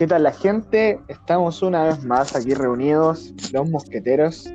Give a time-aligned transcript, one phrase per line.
[0.00, 0.98] ¿Qué tal la gente?
[1.08, 4.50] Estamos una vez más aquí reunidos, los mosqueteros.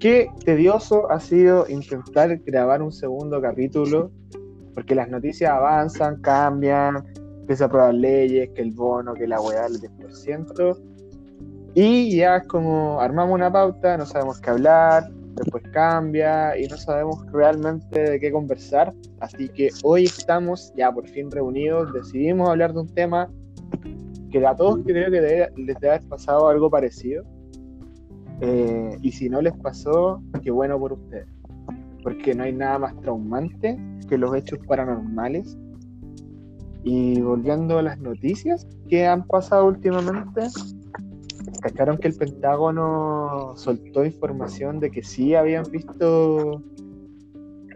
[0.00, 4.10] Qué tedioso ha sido intentar grabar un segundo capítulo,
[4.74, 7.04] porque las noticias avanzan, cambian,
[7.42, 10.76] empieza a aprobar leyes, que el bono, que la weá del 10%.
[11.74, 16.76] Y ya es como armamos una pauta, no sabemos qué hablar, después cambia y no
[16.76, 18.92] sabemos realmente de qué conversar.
[19.20, 23.30] Así que hoy estamos ya por fin reunidos, decidimos hablar de un tema
[24.40, 25.20] que a todos creo que
[25.56, 27.24] les debe haber pasado algo parecido.
[28.40, 31.28] Eh, y si no les pasó, qué bueno por ustedes.
[32.02, 35.56] Porque no hay nada más traumante que los hechos paranormales.
[36.82, 40.48] Y volviendo a las noticias que han pasado últimamente,
[41.62, 46.60] cacharon que el Pentágono soltó información de que sí habían visto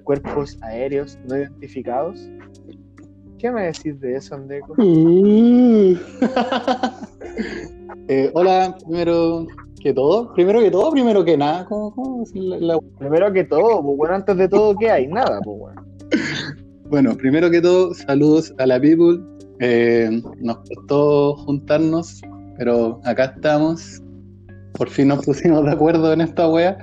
[0.03, 2.29] cuerpos aéreos no identificados
[3.39, 4.75] ¿Qué me decís de eso, Andeco?
[4.77, 5.95] Mm.
[8.11, 9.47] Eh, hola, primero
[9.83, 12.25] que todo, primero que todo, primero que nada, ¿cómo,
[12.99, 15.07] Primero que todo, pues bueno, antes de todo, ¿qué hay?
[15.07, 15.87] Nada, pues bueno.
[16.89, 19.21] Bueno, primero que todo, saludos a la people.
[19.61, 22.23] Eh, nos costó juntarnos,
[22.57, 24.03] pero acá estamos.
[24.73, 26.79] Por fin nos pusimos de acuerdo en esta wea.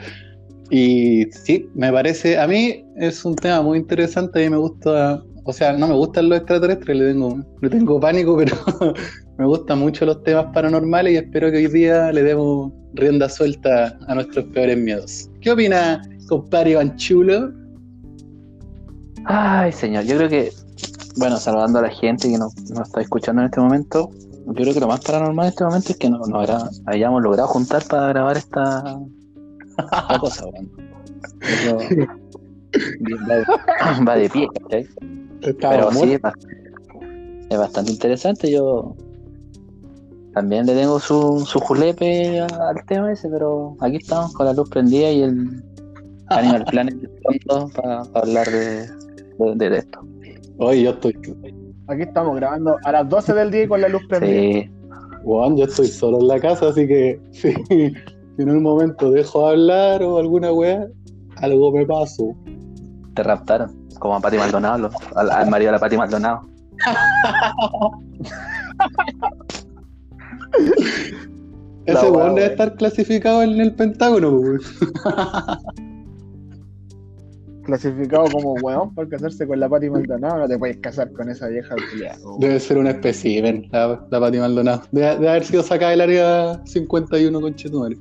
[0.70, 5.54] Y sí, me parece, a mí es un tema muy interesante y me gusta o
[5.54, 8.56] sea, no me gustan los extraterrestres, le tengo, le tengo pánico, pero
[9.38, 13.96] me gustan mucho los temas paranormales y espero que hoy día le demos rienda suelta
[14.08, 15.30] a nuestros peores miedos.
[15.42, 17.52] ¿Qué opina, compadre Iván Chulo?
[19.26, 20.52] Ay, señor, yo creo que,
[21.18, 24.10] bueno, saludando a la gente que nos, está escuchando en este momento,
[24.48, 26.44] yo creo que lo más paranormal en este momento es que nos no
[26.88, 28.98] hayamos logrado juntar para grabar esta,
[30.20, 30.70] cosa, bueno.
[34.08, 34.88] va, de, pie, ¿cachai?
[35.42, 36.18] Pero sí,
[37.50, 38.52] es bastante interesante.
[38.52, 38.96] Yo
[40.34, 44.70] también le tengo su, su julepe al tema ese, pero aquí estamos con la luz
[44.70, 45.64] prendida y el
[46.28, 46.96] Animal Planet
[47.76, 48.88] para, hablar de,
[49.56, 50.00] de, esto.
[50.58, 51.16] Hoy yo estoy.
[51.88, 54.64] Aquí estamos grabando a las 12 del día con la luz prendida.
[54.64, 54.72] Sí.
[55.24, 57.94] Juan, yo estoy solo en la casa, así que sí, si
[58.38, 60.88] en un momento dejo de hablar o alguna wea,
[61.38, 62.36] algo me paso.
[63.16, 63.88] Te raptaron.
[64.00, 66.46] Como a Pati Maldonado, al, marido de la Pati Maldonado.
[71.86, 74.42] Ese weón debe estar clasificado en el Pentágono,
[77.64, 81.48] Clasificado como weón por casarse con la Pati Maldonado, no te puedes casar con esa
[81.48, 81.76] vieja.
[82.40, 84.84] Debe ser un espécimen, la, la Pati Maldonado.
[84.92, 87.98] Debe, haber sido sacada del área 51 con Chetumare.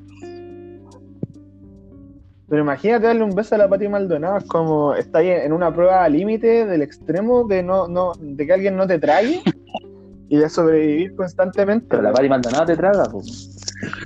[2.49, 5.73] Pero imagínate darle un beso a la Pati Maldonado, es como está ahí en una
[5.73, 9.41] prueba límite del extremo de no, no, de que alguien no te trague
[10.29, 11.87] y de sobrevivir constantemente.
[11.89, 13.57] Pero la Pati Maldonado te traga, pues.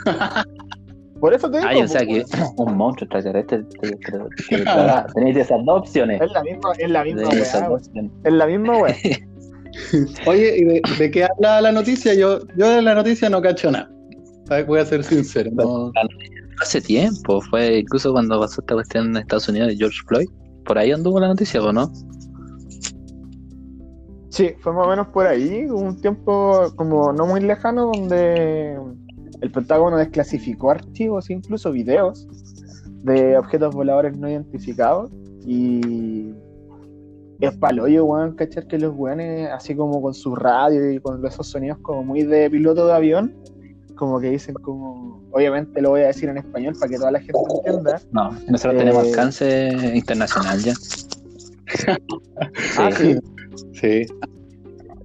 [1.21, 1.69] Por eso te digo.
[1.69, 2.25] Ay, o sea que
[2.57, 4.65] un monstruo extraterrestre te, te,
[5.15, 6.21] Tenéis esas dos opciones.
[6.21, 7.79] Es la misma, es la misma weá.
[8.25, 8.95] Es la misma weá.
[10.27, 12.15] Oye, ¿y de, de, qué habla la noticia?
[12.15, 13.91] Yo, yo de la noticia no cacho nada.
[14.67, 15.51] Voy a ser sincero.
[15.53, 15.93] No
[16.63, 20.29] hace tiempo, fue incluso cuando pasó esta cuestión en Estados Unidos de George Floyd.
[20.65, 21.91] Por ahí anduvo la noticia, ¿o no?
[24.31, 28.79] Sí, fue más o menos por ahí, un tiempo como no muy lejano donde
[29.41, 32.27] el Pentágono desclasificó archivos, incluso videos
[33.03, 35.11] de objetos voladores no identificados
[35.47, 36.33] y
[37.41, 41.47] es paloyo, weón, cachar que los weones, así como con su radio y con esos
[41.47, 43.35] sonidos como muy de piloto de avión,
[43.99, 47.19] como que dicen como, obviamente lo voy a decir en español para que toda la
[47.19, 48.01] gente entienda.
[48.13, 50.75] No, nosotros tenemos eh, alcance internacional ya.
[52.79, 53.19] ah, sí.
[53.73, 54.07] Sí.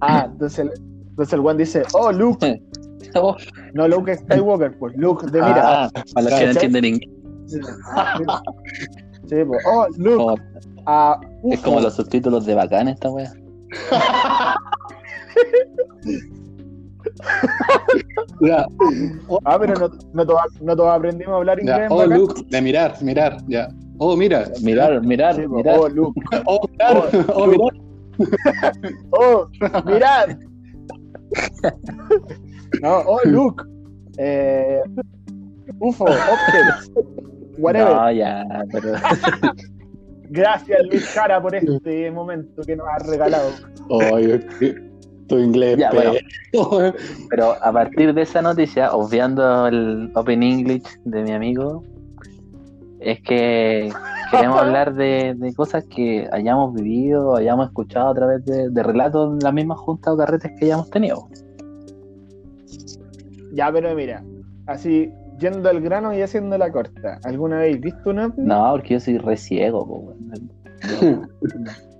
[0.00, 0.70] Ah, entonces,
[1.10, 2.62] entonces el one dice, oh, Luke.
[3.16, 3.36] Oh.
[3.74, 5.84] No, Luke Skywalker, pues Luke de mira.
[5.84, 7.10] Ah, para los que no entienden inglés.
[7.46, 10.42] Sí, pues, oh, Luke.
[10.86, 13.32] Ah, es como los subtítulos de bacán esta wea.
[19.44, 21.86] ah, pero no, no, todos, no todos aprendimos a hablar inglés.
[21.90, 23.68] oh, Luke, de mirar, mirar, ya.
[23.98, 24.50] Oh, mira.
[24.62, 25.78] Mirar, mirar, sí, mirar.
[25.78, 26.20] Oh, Luke.
[26.46, 27.10] Oh, mirar.
[27.28, 27.72] Oh, oh mirar.
[29.10, 29.48] oh,
[29.84, 30.38] mirar.
[32.82, 33.64] no, oh, Luke.
[34.18, 34.80] Eh,
[35.80, 36.06] UFO,
[37.58, 37.94] whatever.
[37.94, 38.92] No, ya, pero...
[40.30, 43.50] Gracias, Luis Cara, por este momento que nos has regalado.
[43.88, 44.18] Oh,
[45.26, 45.78] tu inglés.
[47.30, 51.82] pero a partir de esa noticia, obviando el Open English de mi amigo,
[53.00, 53.92] es que
[54.30, 59.52] queremos hablar de, cosas que hayamos vivido, hayamos escuchado a través de, relatos en las
[59.52, 61.28] mismas juntas o carretes que hayamos tenido.
[63.52, 64.24] Ya, pero mira,
[64.66, 68.32] así, yendo al grano y haciendo la corta, ¿alguna vez visto una?
[68.36, 70.14] No, porque yo soy re ciego, po,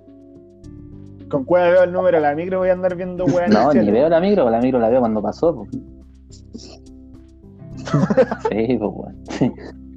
[1.29, 3.49] Con cuál veo el número de la micro voy a andar viendo weón.
[3.49, 5.67] No, ni veo la micro, la micro la veo cuando pasó, po.
[8.49, 9.15] sí, pues weón.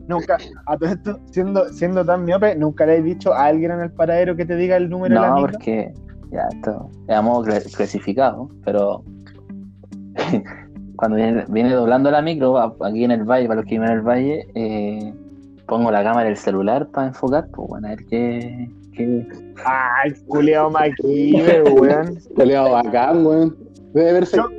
[0.08, 3.80] Nunca, a todo esto, siendo, siendo tan miope, nunca le he dicho a alguien en
[3.80, 5.52] el paradero que te diga el número de la micro.
[5.52, 5.92] No, porque
[6.30, 7.46] ya esto, éramos
[7.76, 9.04] clasificado, pero
[10.96, 11.16] cuando
[11.48, 14.46] viene, doblando la micro, aquí en el valle, para los que viven en el valle,
[14.54, 15.14] eh,
[15.66, 18.70] pongo la cámara del celular para enfocar, pues bueno, a ver qué.
[19.64, 22.18] Ay, culiao maquille, weón.
[22.34, 23.56] Culeado bacán, weón.
[23.92, 24.38] Debe verse.
[24.38, 24.52] John,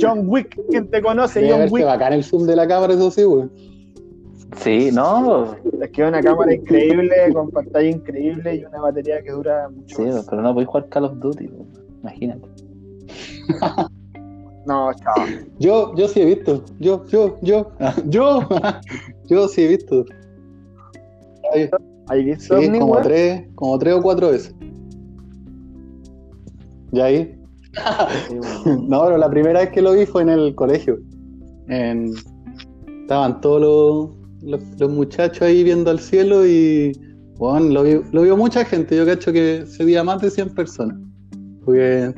[0.00, 1.40] John, Wick, ¿quién te conoce?
[1.40, 1.84] Debe John verse Wick.
[1.84, 3.50] bacán el zoom de la cámara, eso sí, weón.
[4.56, 5.54] Sí, no.
[5.80, 9.96] Es que es una cámara increíble, con pantalla increíble y una batería que dura mucho.
[9.96, 10.26] Sí, más.
[10.28, 11.68] pero no podéis jugar Call of Duty, pues,
[12.00, 12.48] imagínate.
[14.66, 15.24] No, chao.
[15.58, 16.62] Yo, yo sí he visto.
[16.78, 17.72] Yo, yo, yo.
[18.06, 18.46] Yo.
[19.26, 20.04] yo sí he visto.
[21.54, 21.70] Ahí,
[22.08, 24.54] ¿Hay visto Sí, como tres, como tres o cuatro veces.
[26.92, 27.34] ¿Y ahí?
[28.28, 28.34] Sí,
[28.66, 28.88] weón.
[28.88, 30.98] No, pero la primera vez que lo vi fue en el colegio.
[31.68, 32.12] En-
[33.02, 33.60] Estaban todos
[34.42, 36.92] los, los- los muchachos ahí viendo al cielo y
[37.38, 38.96] bueno, lo, vio, lo vio mucha gente.
[38.96, 40.98] Yo cacho que se veía más de 100 personas.
[41.64, 42.12] Porque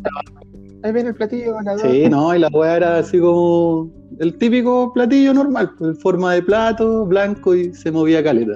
[0.83, 1.83] Ahí viene el platillo ganador.
[1.91, 6.33] sí, no, y la weá era así como el típico platillo normal, pues, en forma
[6.35, 8.55] de plato, blanco y se movía caleta.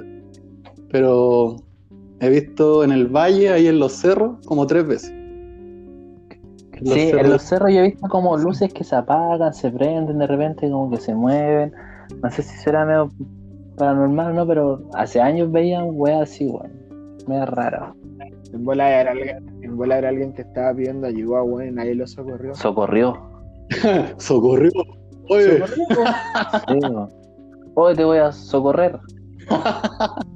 [0.95, 1.57] Pero
[2.21, 5.11] he visto en el valle, ahí en los cerros, como tres veces.
[6.79, 9.69] Los Sí, en cerros- los cerros yo he visto como luces que se apagan, se
[9.71, 11.73] prenden de repente, como que se mueven.
[12.23, 13.09] No sé si será medio
[13.77, 16.71] paranormal o no, pero hace años veía un wea así, weón.
[17.27, 17.93] Medio rara.
[18.53, 21.95] En bola era alguien, en bola era alguien que estaba pidiendo ayuda, weón, y nadie
[21.95, 22.55] lo socorrió.
[22.55, 23.17] Socorrió.
[24.17, 24.71] Socorrió.
[25.29, 25.85] Oye, Socorrió.
[26.69, 26.79] Sí.
[27.73, 28.97] Hoy te voy a socorrer.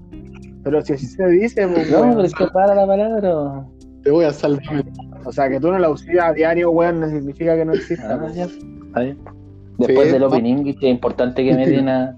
[0.69, 3.65] Pero si así se dice, pues, No, pero es que para la palabra.
[4.03, 4.85] te voy a salvar.
[5.25, 8.13] O sea, que tú no la uses a diario, weón, no significa que no exista.
[8.13, 8.35] Ah, pues.
[8.35, 8.43] ya.
[8.45, 9.17] Está bien.
[9.79, 10.27] Después Sí, del no.
[10.27, 12.15] Open English es importante que me dé una,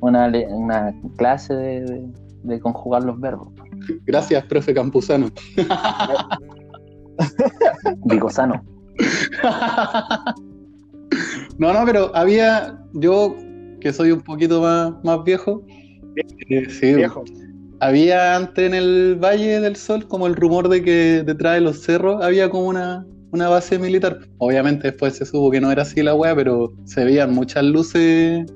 [0.00, 2.08] una, clase de, de-
[2.44, 3.48] de conjugar los verbos.
[4.06, 5.26] Gracias, profe Campuzano.
[8.06, 8.64] Vicosano.
[11.58, 13.36] no, no, pero había, yo
[13.80, 15.62] que soy un poquito más, más viejo,
[16.48, 17.24] eh, sí, Viejo.
[17.80, 21.80] Había antes en el Valle del Sol como el rumor de que detrás de los
[21.80, 24.18] cerros había como una, una base militar.
[24.38, 28.46] Obviamente después se supo que no era así la weá, pero se veían muchas luces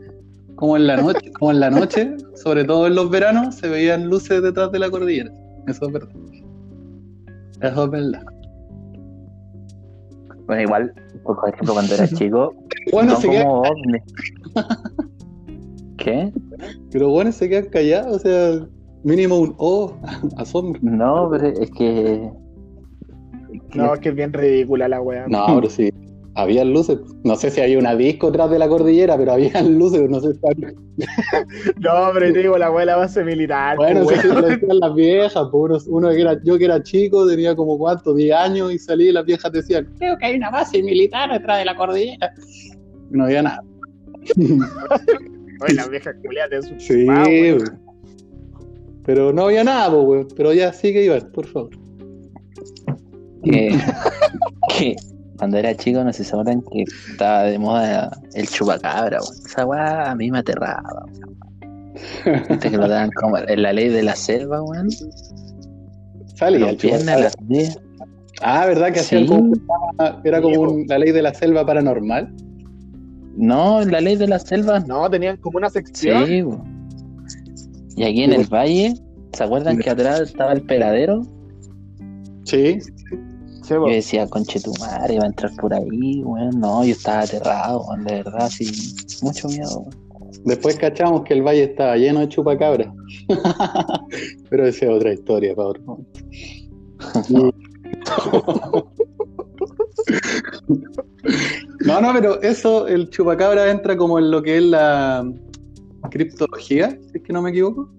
[0.57, 4.09] como en la noche, como en la noche, sobre todo en los veranos, se veían
[4.09, 5.33] luces detrás de la cordillera.
[5.67, 6.15] Eso es verdad.
[7.61, 8.23] Eso es verdad.
[10.47, 10.93] Bueno, igual,
[11.25, 12.55] por ejemplo, cuando era chico,
[12.93, 13.63] Bueno, se como.
[15.97, 16.31] ¿Qué?
[16.93, 18.67] pero bueno, se quedan callados, o sea,
[19.05, 19.97] mínimo un oh,
[20.37, 20.81] asombro.
[20.83, 22.31] No, pero es que.
[23.75, 25.27] No, es que es bien ridícula la weá.
[25.29, 25.91] No, pero sí,
[26.35, 26.99] había luces.
[27.23, 30.35] No sé si había una disco atrás de la cordillera, pero había luces, no sé
[30.35, 30.41] si
[31.81, 33.77] No, pero te digo, la weá la base militar.
[33.77, 36.83] Bueno, pues, sí, lo decían las viejas, pues, uno, uno que era, yo que era
[36.83, 40.37] chico, tenía como cuánto, 10 años, y salí y las viejas decían, creo que hay
[40.37, 42.33] una base militar detrás de la cordillera.
[43.11, 43.63] No había nada.
[44.37, 47.07] Oye, las viejas culiadas de su Sí.
[49.05, 50.27] Pero no había nada, pues, güey.
[50.37, 51.71] Pero ya sigue Iván, por favor.
[53.43, 53.79] que,
[54.79, 54.97] que
[55.39, 59.35] cuando era chico, no se acuerdan que estaba de moda el chupacabra, weón.
[59.47, 60.83] Esa weá a mí me aterraba.
[61.07, 62.43] weón.
[62.49, 64.89] Viste que lo daban como en la ley de la selva, weón.
[66.37, 67.25] Salía el Los viernes a chupacabra.
[67.25, 67.81] las 10.
[68.43, 68.93] Ah, ¿verdad?
[68.93, 69.29] Que hacían Sí.
[69.29, 69.53] como,
[70.25, 72.35] era como un- la ley de la selva paranormal.
[73.37, 76.27] No, en la ley de la selva No, tenían como una sección.
[76.27, 76.74] Sí, weón.
[77.97, 78.95] Y aquí en el valle,
[79.33, 81.23] ¿se acuerdan que atrás estaba el peladero?
[82.45, 82.79] Sí.
[83.63, 86.61] Sí, Yo decía, conche tu madre, va a entrar por ahí, weón.
[86.61, 88.71] No, yo estaba aterrado, de verdad, sí.
[89.23, 90.05] Mucho miedo, weón.
[90.45, 92.89] Después cachamos que el valle estaba lleno de chupacabras.
[94.51, 96.05] Pero esa es otra historia, momento.
[101.87, 105.27] No, no, pero eso, el chupacabra entra como en lo que es la
[106.11, 107.91] criptología, si es que no me equivoco.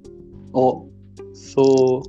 [0.51, 0.87] O
[1.33, 2.01] so,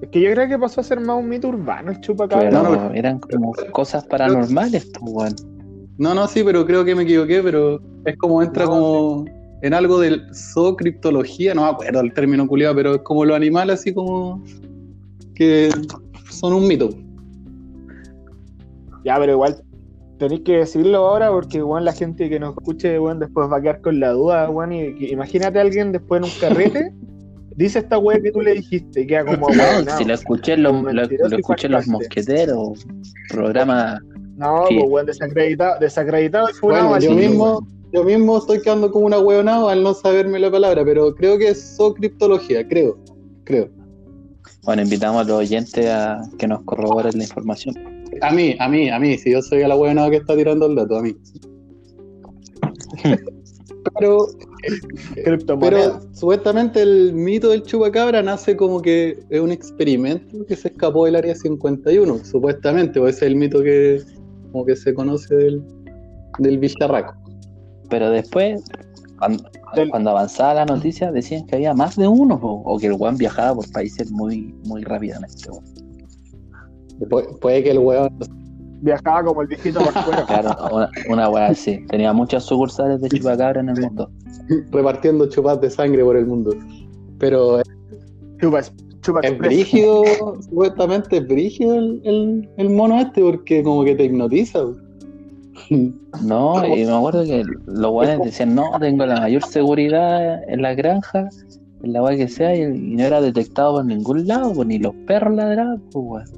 [0.00, 2.50] Es que yo creo que pasó a ser más un mito urbano el chupacabra.
[2.50, 2.94] Pero no, no.
[2.94, 5.36] eran como cosas paranormales, pues, weón.
[5.98, 9.24] No, no, sí, pero creo que me equivoqué, pero es como entra No, como
[9.62, 13.80] en algo del zoocriptología, no me acuerdo el término culiado, pero es como los animales
[13.80, 14.42] así como
[15.34, 15.70] que
[16.30, 16.90] son un mito.
[19.04, 19.62] Ya, pero igual
[20.18, 23.60] tenéis que decirlo ahora porque bueno, la gente que nos escuche bueno, después va a
[23.60, 26.92] quedar con la duda, bueno, y, imagínate a alguien después en un carrete
[27.56, 31.02] dice esta wea que tú le dijiste, queda como no, si lo escuché, lo, lo,
[31.02, 32.86] escuché los mosqueteros,
[33.30, 33.98] programa.
[34.36, 39.06] No, pues weón, desacreditado, desacreditado y fue bueno, yo mismo, yo mismo estoy quedando como
[39.06, 42.98] una hueonado al no saberme la palabra, pero creo que es criptología, creo,
[43.44, 43.70] creo.
[44.64, 47.95] Bueno, invitamos a los oyentes a que nos corroboren la información.
[48.22, 50.66] A mí, a mí, a mí, si yo soy a la hueonada que está tirando
[50.66, 51.16] el dato, a mí.
[53.98, 54.26] pero,
[55.60, 61.04] pero supuestamente el mito del chupacabra nace como que es un experimento que se escapó
[61.04, 64.02] del área 51, supuestamente, o ese es el mito que
[64.52, 65.62] como que se conoce del,
[66.38, 67.14] del bicharraco.
[67.88, 68.64] Pero después,
[69.18, 73.56] cuando, avanzaba la noticia, decían que había más de uno, o, que el weón viajaba
[73.56, 75.48] por países muy, muy rápidamente.
[77.40, 78.18] Puede que el weón
[78.80, 80.24] viajaba como el viejito por fuera.
[80.26, 80.50] Claro,
[81.08, 81.84] una, una así.
[81.88, 84.10] Tenía muchas sucursales de chupacabra en el mundo.
[84.70, 86.54] Repartiendo chupas de sangre por el mundo.
[87.18, 87.60] Pero.
[88.40, 88.72] Chupas,
[89.22, 90.02] es brígido,
[90.40, 94.64] supuestamente es brígido el, el, mono este porque como que te hipnotiza.
[96.22, 100.74] No, y me acuerdo que los guanes decían, no, tengo la mayor seguridad en la
[100.74, 101.28] granja,
[101.82, 104.94] en la guay que sea, y, no era detectado por ningún lado, pues ni los
[105.06, 106.30] perros ladraban, pues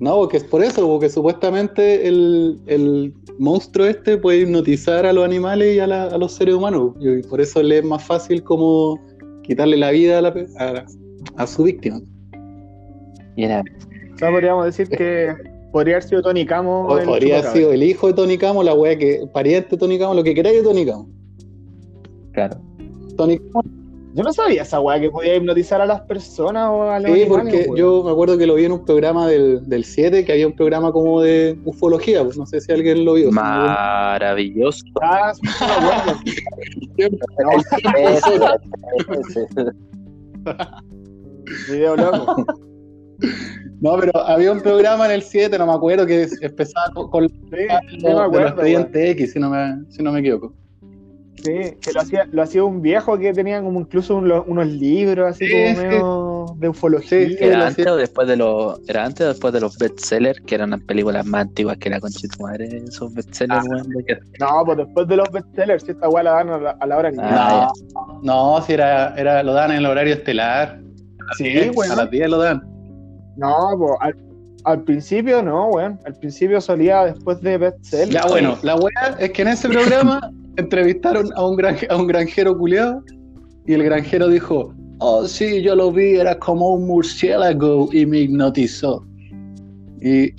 [0.00, 5.24] No, porque es por eso, porque supuestamente el, el monstruo este puede hipnotizar a los
[5.24, 8.98] animales y a, a, los seres humanos, y por eso le es más fácil como
[9.42, 10.84] quitarle la vida a, la, a,
[11.36, 12.00] a su víctima.
[13.36, 13.62] Y era...
[14.14, 15.34] O sea, podríamos decir que
[15.72, 16.86] podría haber sido Tony Camo.
[17.04, 20.14] podría haber sido el hijo de Tony Camo, la wea que, pariente de Tony Camo,
[20.14, 21.08] lo que queráis de Tony Camo.
[22.32, 22.60] Claro.
[23.16, 23.83] Tony Camo.
[24.14, 27.24] Yo no sabía esa weá que podía hipnotizar a las personas o a los Sí,
[27.28, 30.46] porque yo me acuerdo que lo vi en un programa del, del 7, que había
[30.46, 33.32] un programa como de ufología, pues no sé si alguien lo vio.
[33.32, 34.84] Maravilloso.
[35.02, 35.42] Ah, sí,
[41.72, 42.46] Video loco.
[43.80, 47.66] No, pero había un programa en el 7, no me acuerdo, que empezaba con, sí,
[47.98, 50.54] expediente X, si no, me, si no me equivoco.
[51.44, 55.50] Sí, que lo hacía, lo hacía un viejo que tenía como incluso unos libros así
[55.50, 57.28] como medio de ufología.
[57.38, 60.70] era, antes o después de los, era antes o después de los bestsellers, que eran
[60.70, 63.82] las películas más antiguas que la conchita madre, esos bestsellers, ah,
[64.40, 67.18] No, pues después de los bestsellers, si esta weá la dan a la, hora que
[67.20, 70.80] ah, no, no, si era, era, lo dan en el horario estelar.
[71.36, 71.92] Sí, bueno.
[71.92, 72.62] A las 10 lo dan.
[73.36, 74.14] No, pues
[74.64, 76.00] al, principio no, weón.
[76.06, 78.08] Al principio salía después de bestseller.
[78.08, 82.56] Ya, bueno, la weá es que en ese programa entrevistaron a un, a un granjero
[82.56, 83.02] culiado
[83.66, 88.20] y el granjero dijo, oh sí, yo lo vi, era como un murciélago y me
[88.20, 89.04] hipnotizó.
[90.00, 90.34] Y,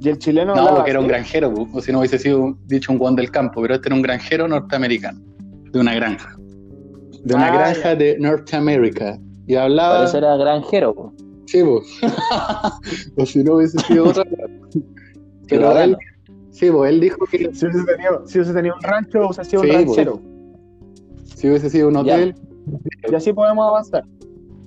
[0.00, 0.54] y el chileno...
[0.54, 3.62] No, porque era un granjero, o si no hubiese sido dicho un guan del campo,
[3.62, 5.20] pero este era un granjero norteamericano,
[5.72, 6.36] de una granja.
[7.24, 9.18] De una ah, granja de Norteamérica.
[9.46, 10.06] Y hablaba...
[10.06, 11.12] Por era granjero, pues.
[11.46, 11.84] Sí, pues.
[13.16, 14.24] o si no hubiese sido otra.
[15.48, 15.96] Pero él,
[16.60, 17.38] sí, pues él dijo que.
[17.54, 20.20] Si hubiese tenido, si hubiese tenido un rancho, hubiese sido un ranchero.
[21.34, 22.34] Si hubiese sido un hotel.
[23.10, 24.04] Y así podemos avanzar.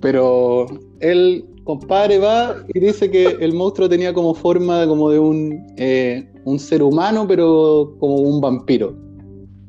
[0.00, 0.66] Pero
[1.00, 6.28] él, compadre, va y dice que el monstruo tenía como forma como de un, eh,
[6.44, 8.94] un ser humano, pero como un vampiro.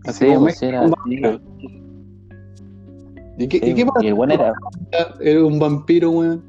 [0.06, 1.40] Así como pues era, un vampiro.
[3.38, 4.06] ¿Y qué, ¿y qué pasa?
[4.06, 4.54] el buen era...
[5.22, 6.44] era un vampiro, weón.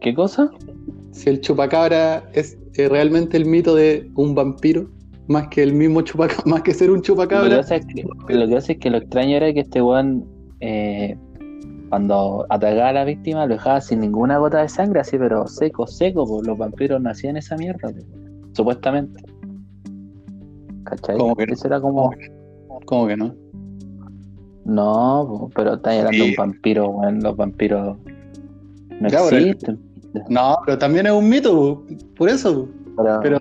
[0.00, 0.50] ¿Qué cosa?
[1.12, 4.88] Si el chupacabra es eh, realmente el mito de un vampiro,
[5.26, 7.48] más que el mismo chupacabra, más que ser un chupacabra.
[7.48, 7.60] Lo que
[8.56, 10.24] hace es que lo, extraño era que este weón,
[10.60, 11.18] eh,
[11.88, 15.88] cuando atacaba a la víctima, lo dejaba sin ninguna gota de sangre, así, pero seco,
[15.88, 18.06] seco, pues los vampiros nacían esa mierda, pues,
[18.52, 19.24] supuestamente.
[20.84, 21.18] ¿Cachai?
[21.18, 22.12] ¿Cómo que Eso era como.
[22.86, 23.34] ¿Cómo que no?
[24.64, 27.98] No, pero está hablando de un vampiro, weón, los vampiros
[29.00, 29.87] no existen.
[30.28, 31.84] No, pero también es un mito,
[32.16, 32.68] por eso.
[33.22, 33.38] Pero,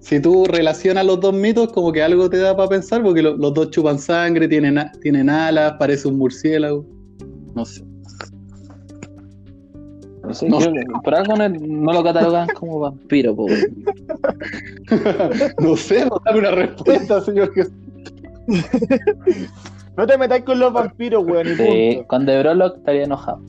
[0.00, 3.54] si tú relacionas los dos mitos, como que algo te da para pensar, porque los
[3.54, 6.84] dos chupan sangre, tienen, tienen alas, parece un murciélago.
[7.54, 7.84] No sé.
[10.22, 10.72] No sé,
[11.04, 13.46] por algo no, lo catalogan como vampiro, po.
[15.60, 17.52] no sé, no dame una respuesta, señor
[19.96, 21.48] No te metáis con los vampiros, weón.
[21.56, 23.40] Sí, con The Brolock estaría enojado.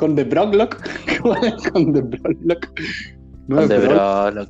[0.00, 0.80] Con The Broglock.
[1.72, 2.70] con The Broglock.
[3.48, 4.48] No con The Broglock.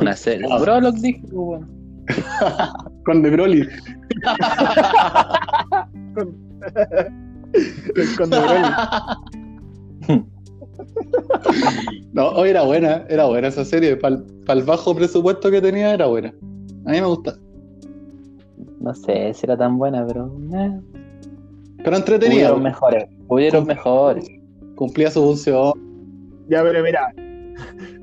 [0.00, 0.48] Una serie.
[0.48, 0.58] No.
[0.58, 1.62] Broglock dije, pues,
[3.04, 3.68] con The Broly.
[6.14, 6.34] con...
[8.16, 10.24] con The Broly.
[12.14, 13.96] no, era buena, era buena esa serie.
[13.96, 14.16] Para
[14.48, 16.32] el, bajo presupuesto que tenía, era buena.
[16.86, 17.36] A mí me gusta.
[18.80, 20.34] No sé si era tan buena, pero.
[20.54, 20.80] Eh.
[21.84, 22.54] Pero entretenida.
[22.54, 23.04] Hubieron mejores.
[23.28, 24.26] Hubieron mejores.
[24.76, 25.72] Cumplía su función.
[26.48, 27.12] Ya, pero mira,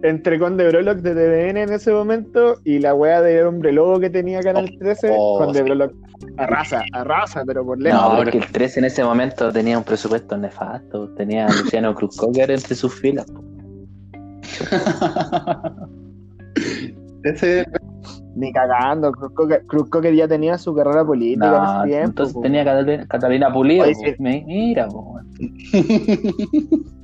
[0.04, 4.10] entre Conde Brolock de TVN en ese momento y la wea de Hombre Lobo que
[4.10, 5.94] tenía Canal 13, oh, Conde Brolock
[6.38, 8.02] arrasa, arrasa, pero por lejos.
[8.02, 12.18] No, porque el 13 en ese momento tenía un presupuesto nefasto, tenía a Luciano Cruz
[12.18, 13.26] Cocker entre sus filas.
[17.24, 17.66] ese...
[18.36, 22.10] Ni cagando, Cruz Cocker, ya tenía su carrera política en ese tiempo.
[22.10, 23.86] Entonces tenía Catalina, Catalina Pulido.
[24.20, 25.20] Mira, po,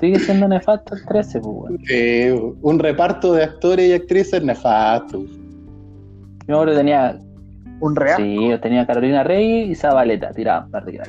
[0.00, 1.72] Sigue siendo nefasto el 13, pues,
[2.62, 5.24] un reparto de actores y actrices nefasto.
[6.48, 7.16] Yo ahora tenía.
[7.80, 8.16] ¿Un real?
[8.16, 11.08] Sí, yo tenía Carolina Rey y Zabaleta, tiraba para tirar.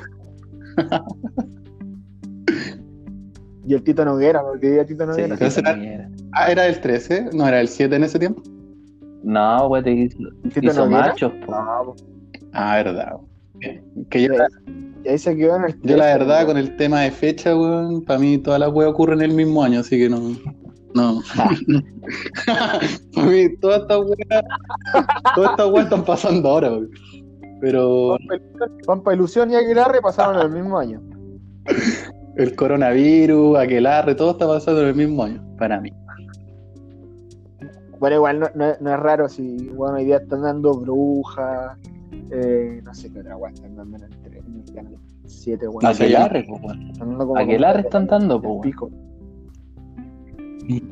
[3.67, 5.35] y el Tito Noguera, porque el Tito Noguera.
[5.49, 8.43] Sí, era, ah, era el 13, no era el 7 en ese tiempo.
[9.25, 10.19] No, güey, te hizo,
[10.61, 11.95] hizo machos, no,
[12.53, 13.17] Ah, verdad.
[14.09, 14.33] Que yo,
[15.03, 15.81] y ahí se quedó en el.
[15.81, 19.19] Yo, la verdad, con el tema de fecha, weón, para mí todas las weas ocurren
[19.21, 20.19] en el mismo año, así que no.
[20.93, 21.21] No.
[22.45, 24.43] para mí, todas estas weas.
[25.35, 26.89] Todas estas weas están pasando ahora, weón.
[27.61, 28.17] Pero.
[28.85, 31.01] Pampa Ilusión y Aguilarre pasaron en el mismo año.
[32.35, 35.89] El coronavirus, Aguilarre, todo está pasando en el mismo año, para mí.
[37.99, 41.77] Bueno, igual no, no, es raro si, bueno, hoy día están dando brujas,
[42.31, 45.85] eh, no sé qué otra wea están dando en el canal 7, weón.
[45.85, 47.37] Aquelarre, pues, weón.
[47.37, 48.89] Aquelarre están dando, pues, pico.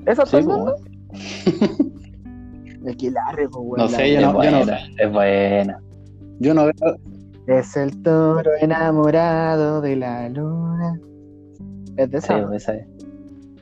[0.05, 0.75] ¿Eso están dando?
[2.88, 3.77] Aquelarre, pues, weón.
[3.77, 4.74] No sé, yo no, buena, yo no.
[4.98, 5.79] Es buena.
[6.39, 6.98] Yo no veo.
[7.48, 11.00] Es el toro enamorado de la luna.
[11.98, 12.38] ¿Es de esa?
[12.38, 12.88] Sí, esa es.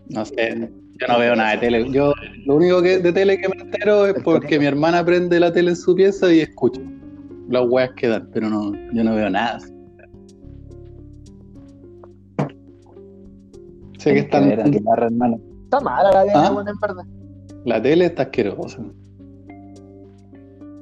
[0.09, 0.71] No sé,
[1.01, 1.91] yo no veo nada de tele.
[1.91, 2.13] Yo
[2.45, 5.71] lo único que de tele que me entero es porque mi hermana prende la tele
[5.71, 6.81] en su pieza y escucho
[7.49, 9.59] las weas que dan, pero no, yo no veo nada.
[13.97, 14.51] Sé que están.
[14.51, 16.65] Está mala la tele, ¿Ah?
[16.67, 17.03] en verdad.
[17.65, 18.81] La tele está asquerosa.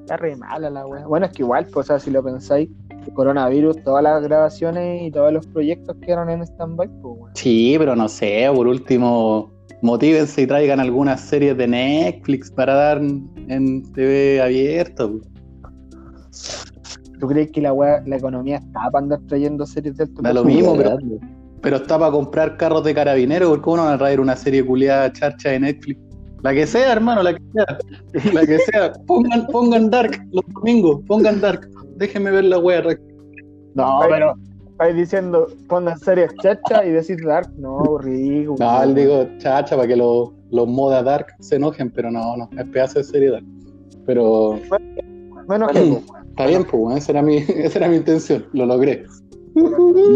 [0.02, 1.06] Está re mala la wea.
[1.06, 2.70] Bueno, es que igual, pues, o sea, si lo pensáis,
[3.06, 7.96] el coronavirus, todas las grabaciones y todos los proyectos quedaron en stand-by, pues, Sí, pero
[7.96, 14.42] no sé, por último, motívense y traigan algunas series de Netflix para dar en TV
[14.42, 15.20] abierto.
[17.20, 20.34] ¿Tú crees que la, wea, la economía está para andar trayendo series de alto Da
[20.34, 20.98] lo mismo, pero
[21.62, 25.12] pero está para comprar carros de carabineros, porque uno va a traer una serie culiada
[25.12, 26.00] charcha de Netflix.
[26.42, 27.78] La que sea, hermano, la que sea.
[28.34, 28.94] La que sea.
[29.06, 31.68] Pongan, pongan Dark los domingos, pongan Dark.
[31.98, 32.82] Déjenme ver la wea.
[33.76, 34.36] No, pero
[34.80, 37.52] estáis diciendo, pongan series chacha y decís Dark.
[37.58, 38.56] No, ridículo.
[38.60, 42.50] No, él digo chacha para que los, los moda Dark se enojen, pero no, no,
[42.58, 43.46] es pedazo de serie Dark.
[44.06, 44.58] Pero.
[45.74, 46.02] Que.
[46.30, 49.06] Está bien, pues, esa era, mi, esa era mi intención, lo logré.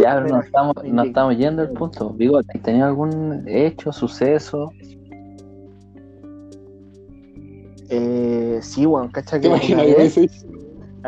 [0.02, 2.16] Ya no estamos, no estamos yendo al punto.
[2.18, 4.72] Digo, ¿tenía algún hecho, suceso?
[7.90, 9.42] Eh, sí, weón, cacha que.
[9.42, 10.30] ¿Te imaginas que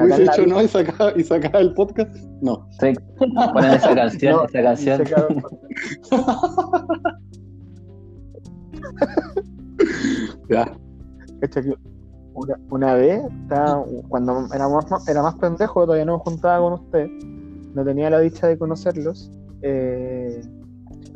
[0.01, 2.13] hubiese hecho no y sacaba, y sacaba el podcast?
[2.41, 2.67] No.
[2.79, 2.93] Sí,
[3.53, 5.03] ponen esa canción, esa canción.
[10.49, 10.77] ya.
[12.33, 17.07] Una, una vez, estaba, cuando éramos, era más pendejo, todavía no me juntaba con usted
[17.75, 19.29] no tenía la dicha de conocerlos,
[19.61, 20.41] eh,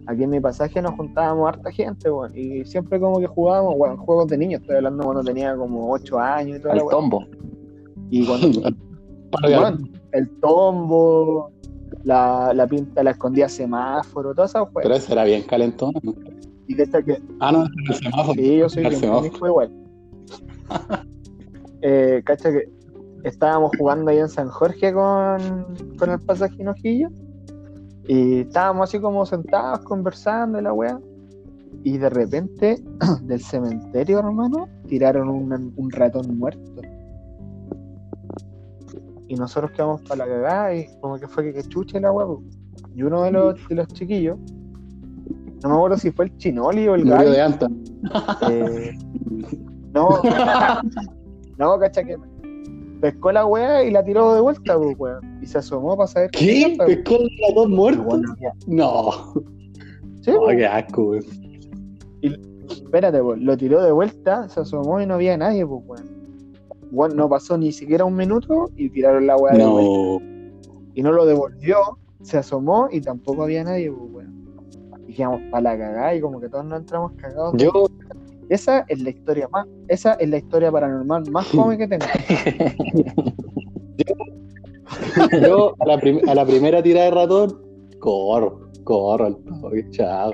[0.07, 3.97] aquí en mi pasaje nos juntábamos harta gente, bueno, y siempre como que jugábamos, bueno,
[3.97, 6.73] juegos de niños, estoy hablando cuando tenía como 8 años y todo.
[6.73, 7.25] El tombo.
[8.09, 8.61] Y cuando...
[10.11, 11.51] el tombo,
[12.03, 14.83] la, la pinta, la escondía semáforo, todas esas juegos.
[14.83, 16.15] Pero ese era bien calentón, ¿no?
[16.67, 17.21] Y que que...
[17.39, 18.33] Ah, no, el semáforo.
[18.33, 19.71] Sí, yo soy bien, fue igual.
[21.81, 22.69] eh, cacha que
[23.23, 25.65] estábamos jugando ahí en San Jorge con,
[25.97, 27.09] con el pasaje Hinojillo
[28.07, 30.99] y estábamos así como sentados conversando y la wea
[31.83, 32.83] y de repente
[33.23, 36.81] del cementerio hermano tiraron un, ratón muerto
[39.29, 42.27] y nosotros quedamos para la cagada y como que fue que, chuche la wea
[42.93, 44.37] y uno de los, de los chiquillos
[45.63, 47.83] no me acuerdo si fue el Chinoli o el gallo de Anton
[48.49, 48.97] eh,
[49.93, 50.09] no
[51.57, 52.17] no cacha que
[52.99, 55.39] pescó la weá y la tiró de vuelta, pues, weón.
[55.41, 56.75] Y se asomó para saber qué.
[56.77, 56.85] ¿Qué?
[56.85, 58.21] ¿Pescó la dos muertos?
[58.67, 59.33] no.
[60.21, 61.23] Sí, oh, qué asco, weón.
[62.21, 62.33] Y,
[62.69, 66.18] espérate, pues, lo tiró de vuelta, se asomó y no había nadie, pues, weón.
[66.91, 70.25] Bueno, no pasó ni siquiera un minuto y tiraron la weá de vuelta.
[70.95, 71.77] Y no lo devolvió,
[72.21, 74.39] se asomó y tampoco había nadie, pues, weón.
[75.07, 77.53] Y quedamos para la cagada y como que todos nos entramos cagados.
[77.57, 77.71] Yo,
[78.49, 82.05] Esa es la historia más, esa es la historia paranormal más fome que tengo.
[85.41, 87.61] yo a, la prim- a la primera tirada de ratón,
[87.99, 89.37] corro, corro al
[89.91, 90.31] chao.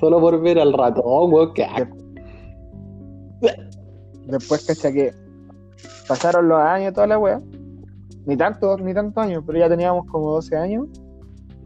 [0.00, 1.52] Solo por ver al ratón, weón.
[4.26, 5.12] Después, cacha que
[6.08, 7.40] pasaron los años toda la wea.
[8.24, 10.88] Ni tantos, ni tantos años, pero ya teníamos como 12 años.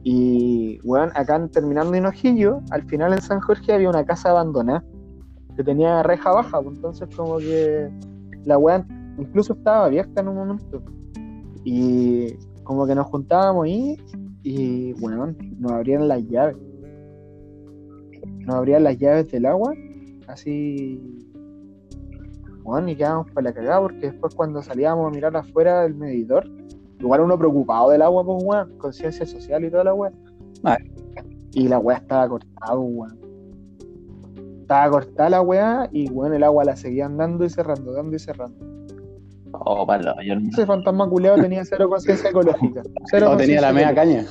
[0.03, 4.85] Y, weón, acá terminando Hinojillo, al final en San Jorge había una casa abandonada
[5.57, 7.91] que tenía reja baja, pues, entonces como que
[8.45, 8.87] la wea
[9.19, 10.83] incluso estaba abierta en un momento.
[11.65, 13.97] Y como que nos juntábamos ahí
[14.43, 16.57] y, weón, nos abrían las llaves.
[18.39, 19.75] Nos abrían las llaves del agua,
[20.29, 21.26] así
[22.67, 26.49] bueno, y quedábamos para la cagada porque después cuando salíamos a mirar afuera del medidor,
[26.99, 30.11] igual uno preocupado del agua, pues weón, conciencia social y toda la weá.
[31.53, 33.19] Y la weá estaba cortada, pues, weón.
[34.63, 38.19] Estaba cortada la weá y weón el agua la seguían dando y cerrando, dando y
[38.19, 38.59] cerrando.
[39.53, 42.83] Oh, palo, yo no- Ese fantasma culeado tenía cero conciencia ecológica.
[43.11, 44.27] Cero No tenía la media caña.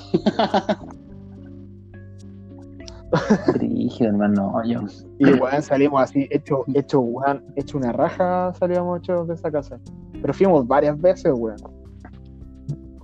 [3.53, 4.61] Brígido, hermano.
[4.65, 4.81] Yo,
[5.19, 9.79] Y weón salimos así, hecho, hecho, weón, hecho una raja salíamos hechos de esa casa.
[10.21, 11.57] Pero fuimos varias veces, weón.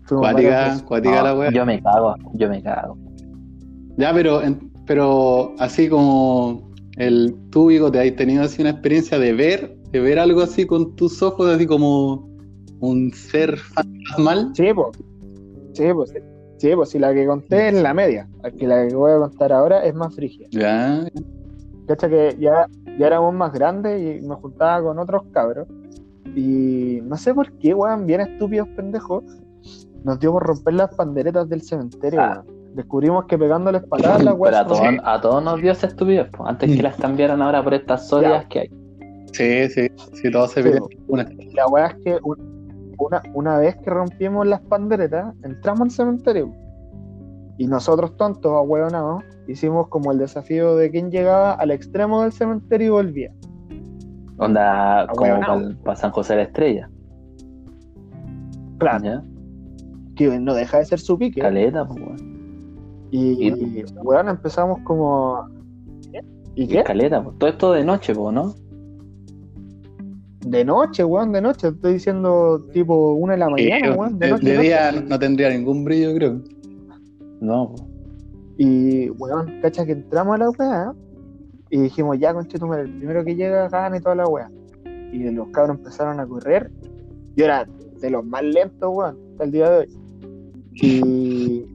[0.07, 1.51] Cuática, no, la wea.
[1.51, 2.97] yo me cago, yo me cago.
[3.97, 9.17] Ya, pero, en- pero así como el tú, Vigo, te has tenido así una experiencia
[9.19, 12.27] de ver, de ver algo así con tus ojos, así como
[12.81, 14.51] un ser fantasmal.
[14.53, 14.89] Sí, pues.
[15.73, 16.13] Sí, pues.
[16.61, 18.27] Sí, pues si la que conté es la media.
[18.43, 20.45] Aquí la que voy a contar ahora es más frígida.
[20.51, 21.05] Ya,
[21.87, 22.67] Cacha que ya,
[22.99, 25.67] ya éramos más grandes y me juntaba con otros cabros.
[26.35, 29.23] Y no sé por qué, weón, bien estúpidos pendejos,
[30.03, 32.43] nos dio por romper las panderetas del cementerio, Ah.
[32.45, 32.61] weón.
[32.75, 34.55] Descubrimos que pegándoles patadas la Pero weón.
[34.55, 37.73] a todos, a todos nos dio esa estupidez, po, antes que las cambiaran ahora por
[37.73, 38.69] estas sólidas que hay.
[39.33, 40.69] sí, sí, sí, todo se Sí,
[41.07, 41.27] una.
[41.53, 42.50] La weá es que un-
[43.01, 46.53] una, una vez que rompimos las panderetas, entramos al cementerio.
[47.57, 52.87] Y nosotros, tontos, ahueonados, hicimos como el desafío de quien llegaba al extremo del cementerio
[52.87, 53.31] y volvía.
[54.37, 56.89] Onda, como para San José de la Estrella.
[58.79, 59.23] Claro, ¿ya?
[60.15, 61.41] que no deja de ser su pique.
[61.41, 63.07] Caleta, pues, weón.
[63.11, 65.47] Y, Y- weón, empezamos como.
[66.55, 66.83] ¿Y qué?
[66.83, 67.37] Caleta, pues.
[67.37, 68.55] Todo esto de noche, pues, ¿no?
[70.51, 71.69] De noche, weón, de noche.
[71.69, 74.19] Estoy diciendo tipo una de la mañana, Eh, weón.
[74.19, 74.45] De, noche.
[74.45, 74.67] de noche.
[74.67, 76.41] día no tendría ningún brillo, creo.
[77.39, 77.73] No.
[78.57, 80.93] Y, weón, cacha que entramos a la weá
[81.69, 84.49] y dijimos, ya, conchetumare, el primero que llega gana y toda la weá.
[85.13, 86.69] Y los cabros empezaron a correr.
[87.37, 87.65] Yo era
[88.01, 89.87] de los más lentos, weón, hasta el día de hoy.
[90.73, 91.65] Y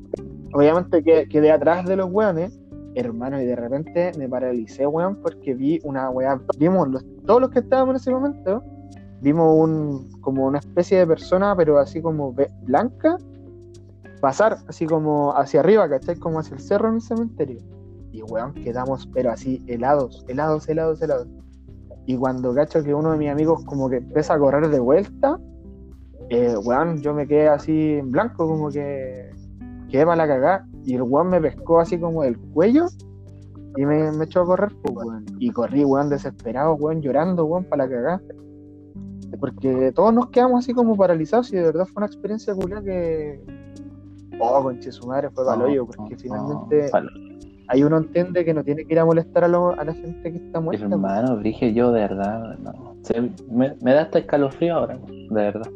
[0.53, 2.59] obviamente que- quedé atrás de los weones,
[2.95, 6.41] hermano, y de repente me paralicé, weón, porque vi una weá.
[6.59, 8.63] Vimos los- todos los que estábamos en ese momento,
[9.21, 13.17] vimos un como una especie de persona, pero así como blanca,
[14.21, 16.17] pasar así como hacia arriba, ¿cachai?
[16.17, 17.59] Como hacia el cerro en el cementerio.
[18.13, 21.29] Y weón, quedamos, pero así, helados, helados, helados, helados.
[22.07, 25.39] Y cuando cacho que uno de mis amigos como que empieza a correr de vuelta,
[26.31, 29.31] eh, weón, yo me quedé así en blanco, como que
[29.91, 30.67] quedé para la cagada.
[30.85, 32.87] Y el weón me pescó así como del cuello
[33.77, 35.25] y me, me echó a correr, pues, weón.
[35.39, 38.23] Y corrí, weón, desesperado, weón, llorando, weón, para la cagada.
[39.41, 43.41] Porque todos nos quedamos así como paralizados y de verdad fue una experiencia culia que.
[44.39, 47.09] Oh, conche su madre, fue para hoyo, porque No, finalmente no,
[47.69, 50.31] ahí uno entiende que no tiene que ir a molestar a, lo- a la gente
[50.33, 50.85] que está muerta.
[50.85, 50.93] pues.
[50.93, 52.95] Hermano, Brige, yo de verdad, no.
[53.03, 55.71] Se- me, me da hasta escalofrío ahora, de verdad.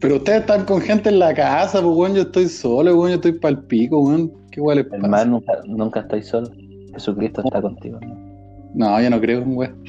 [0.00, 2.14] Pero ustedes están con gente en la casa, pues, weón.
[2.14, 3.10] Yo estoy solo, weón.
[3.10, 4.32] Yo estoy pa'l pico, weón.
[4.50, 4.96] ¿Qué les pasa?
[4.96, 6.48] Hermano, nunca, nunca estáis solo.
[6.98, 7.98] Jesucristo está contigo.
[8.00, 8.16] ¿no?
[8.74, 9.82] No, yo no creo en weón.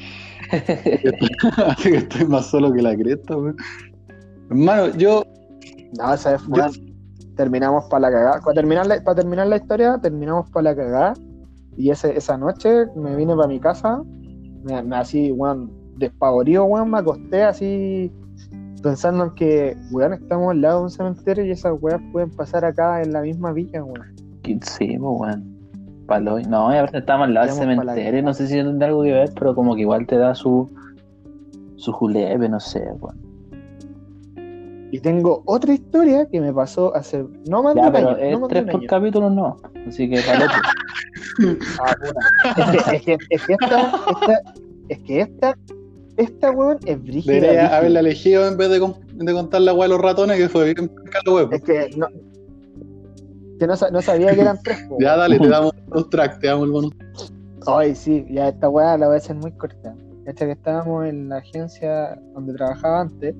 [1.66, 3.56] Así que estoy más solo que la cresta, weón.
[4.50, 5.22] Hermano, yo.
[5.98, 6.62] No, esa vez fue-
[7.36, 8.40] terminamos para la cagada.
[8.40, 11.14] Para terminar la, para terminar la historia, terminamos para la cagada.
[11.76, 14.02] Y ese, esa noche me vine para mi casa,
[14.64, 18.12] me, me así, weón, despavorido, weón, me acosté así
[18.82, 22.64] pensando en que, weón, estamos al lado de un cementerio y esas weas pueden pasar
[22.64, 24.14] acá en la misma villa, weón.
[24.44, 24.58] Sí,
[24.98, 25.59] pues, weón.
[26.10, 26.40] Palo.
[26.40, 28.22] No, y aparte estamos al lado del cementerio.
[28.22, 30.68] No sé si tendrá algo que ver, pero como que igual te da su.
[31.76, 33.16] Su julepe, no sé, weón.
[34.92, 38.16] Y tengo otra historia que me pasó hace no más de Ya, pero año.
[38.18, 38.86] es no tres por año.
[38.88, 39.56] capítulo, no.
[39.88, 40.52] Así que, palote.
[41.80, 42.92] Ah, puta.
[42.92, 44.42] Es que, es que, es que esta, esta,
[44.88, 45.54] es que esta,
[46.16, 47.32] esta weón es brígida.
[47.34, 50.48] Debería haberla elegido en vez de, con- de contar la weá de los ratones, que
[50.48, 50.90] fue bien
[51.24, 52.08] la Es que no.
[53.60, 54.88] Que no, no sabía que eran tres.
[55.00, 56.92] ya, dale, te damos los tracks, te damos el bonus.
[57.66, 59.94] Ay, sí, ya esta weá la voy a hacer muy corta.
[60.24, 63.34] Esta que estábamos en la agencia donde trabajaba antes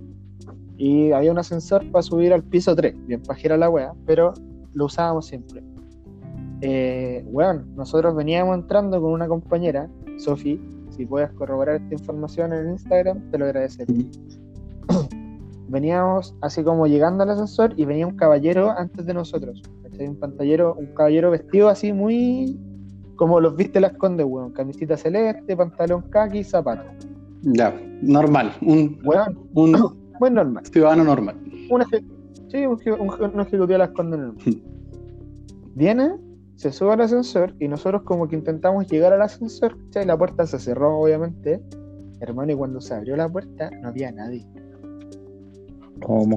[0.77, 4.35] y había un ascensor para subir al piso 3, bien pajera la weá, pero
[4.75, 5.63] lo usábamos siempre.
[6.61, 12.73] Eh, bueno, nosotros veníamos entrando con una compañera, Sofi, si puedes corroborar esta información en
[12.73, 14.05] Instagram, te lo agradecería.
[15.69, 19.63] veníamos así como llegando al ascensor y venía un caballero antes de nosotros.
[20.09, 22.59] Un pantallero, un caballero vestido así muy
[23.21, 24.53] como los viste las condes, weón.
[24.53, 26.85] Camisita celeste, pantalón kaki, zapato.
[27.43, 28.53] Ya, normal.
[28.63, 29.39] Un, weón.
[29.53, 29.77] Un,
[30.19, 30.65] buen normal.
[30.65, 31.37] Ciudadano normal.
[31.69, 31.85] Un
[32.49, 34.43] sí, un, ejecutivo de las condes normal.
[35.75, 36.17] Viene,
[36.57, 40.47] se sube al ascensor y nosotros como que intentamos llegar al ascensor, y la puerta
[40.47, 41.63] se cerró, obviamente.
[42.21, 44.47] Hermano, y cuando se abrió la puerta, no había nadie.
[46.03, 46.37] ¿Cómo?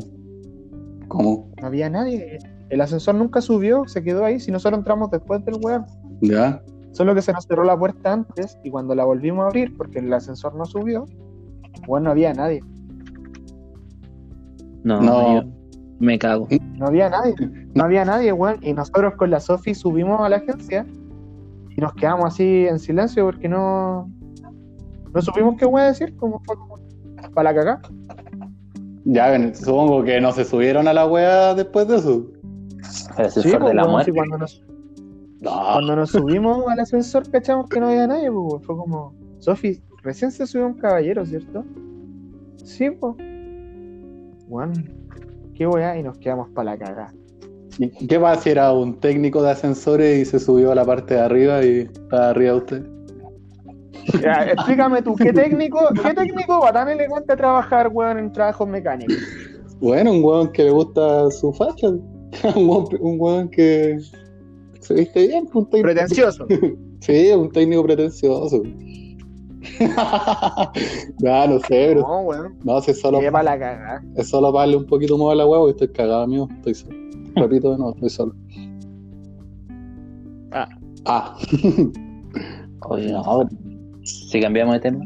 [1.07, 1.49] ¿Cómo?
[1.61, 2.39] No había nadie.
[2.73, 4.39] El ascensor nunca subió, se quedó ahí.
[4.39, 5.85] Si nosotros entramos después del weón.
[6.21, 6.59] Ya.
[6.91, 9.99] Solo que se nos cerró la puerta antes y cuando la volvimos a abrir, porque
[9.99, 11.05] el ascensor no subió,
[11.85, 12.63] bueno, no había nadie.
[14.83, 15.43] No, no.
[15.99, 16.47] me cago.
[16.75, 17.35] No había nadie.
[17.75, 18.57] No había nadie, weón.
[18.61, 20.85] Y nosotros con la Sofi subimos a la agencia
[21.75, 24.09] y nos quedamos así en silencio porque no.
[25.13, 26.79] No supimos qué weón decir, como fue como
[27.35, 27.81] para la cagá.
[29.05, 32.32] Ya, supongo que no se subieron a la weá después de eso.
[33.17, 34.11] El ascensor de pues, la muerte.
[34.13, 34.63] cuando nos,
[35.41, 40.31] cuando nos subimos al ascensor, cachamos que no había nadie, pues, fue como, Sofi, recién
[40.31, 41.63] se subió un caballero, ¿cierto?
[42.63, 43.15] Sí, pues.
[44.47, 44.73] Bueno,
[45.55, 47.13] qué weá, y nos quedamos para la cagada.
[47.79, 51.15] ¿Y qué pasa si era un técnico de ascensores y se subió a la parte
[51.15, 52.85] de arriba y está arriba usted?
[54.05, 59.15] explícame tú, ¿qué técnico, qué técnico va tan elegante a trabajar, weón, en trabajos mecánicos?
[59.79, 61.87] Bueno, un weón que le gusta su facha.
[62.55, 63.99] un weón que
[64.83, 65.93] se viste bien, un técnico.
[65.93, 66.45] Pretencioso.
[66.99, 68.63] sí, un técnico pretencioso.
[71.21, 72.01] no, no sé, bro.
[72.01, 72.57] No, weón.
[72.63, 73.21] No, si es solo.
[73.21, 74.03] Lleva la cagada.
[74.15, 76.49] Es solo para darle un poquito más a la huevo y estoy cagado, amigo.
[76.57, 76.97] Estoy solo.
[77.35, 78.35] Repito de nuevo, estoy solo.
[80.51, 80.67] Ah.
[81.05, 81.37] Ah.
[82.89, 83.49] Oye, no,
[84.03, 85.05] si cambiamos de tema.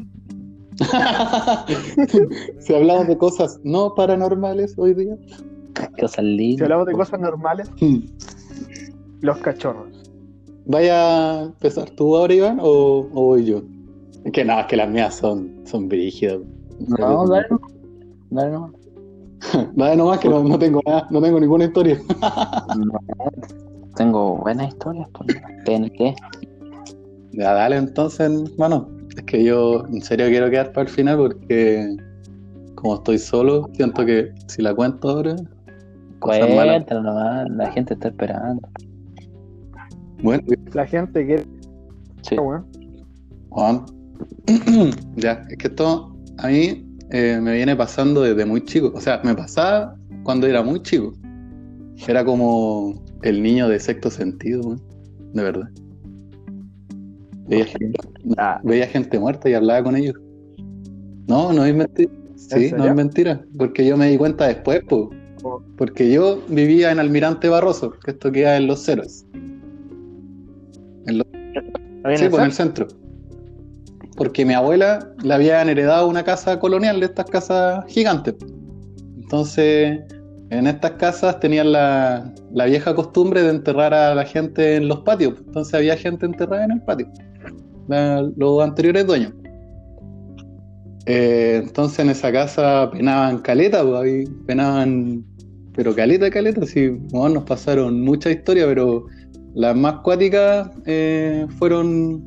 [2.59, 5.15] si hablamos de cosas no paranormales hoy día.
[5.99, 6.57] Cosas lindas.
[6.57, 7.69] Si hablamos de cosas normales.
[9.21, 9.97] Los cachorros.
[10.65, 13.61] ¿Vaya a empezar tú ahora, Iván, o, voy yo?
[14.33, 16.39] Que nada, es que las mías son, son brígidas.
[16.99, 17.47] No, dale,
[18.29, 18.71] dale nomás.
[19.75, 22.01] dale nomás que no, tengo nada, no tengo ninguna historia.
[23.95, 26.15] tengo buenas historias, por qué?
[27.31, 28.89] Ya, dale entonces, hermano.
[29.15, 31.95] Es que yo en serio quiero quedar para el final porque
[32.75, 35.35] como estoy solo, siento que si la cuento ahora...
[36.19, 38.67] Cuéntalo nomás, la gente está esperando.
[40.21, 41.45] Bueno, la gente quiere.
[42.21, 42.36] Sí.
[42.36, 42.65] Bueno.
[43.49, 43.86] Juan.
[45.15, 48.91] ya, es que esto a mí eh, me viene pasando desde muy chico.
[48.95, 51.13] O sea, me pasaba cuando era muy chico.
[52.08, 54.75] Era como el niño de sexto sentido,
[55.34, 55.69] de verdad.
[57.47, 57.99] Veía gente,
[58.38, 58.60] ah.
[58.63, 60.15] veía gente muerta y hablaba con ellos.
[61.27, 62.12] No, no es mentira.
[62.36, 63.41] Sí, no es mentira.
[63.58, 65.08] Porque yo me di cuenta después, pues.
[65.78, 69.26] Porque yo vivía en Almirante Barroso, que esto queda en los ceros.
[71.06, 71.23] sí,
[72.04, 72.88] pues en el centro.
[74.15, 78.36] Porque mi abuela le habían heredado una casa colonial de estas casas gigantes.
[79.15, 80.00] Entonces,
[80.50, 82.34] en estas casas tenían la,
[82.65, 85.36] vieja costumbre de enterrar a la gente en los patios.
[85.45, 87.08] Entonces había gente enterrada en el patio.
[88.36, 89.34] los anteriores dueños.
[91.09, 95.23] Eh, entonces en esa casa penaban caleta, pues, penaban,
[95.73, 99.05] pero caleta, caleta, sí, nos pasaron mucha historia, pero
[99.55, 102.21] las más cuáticas eh, fueron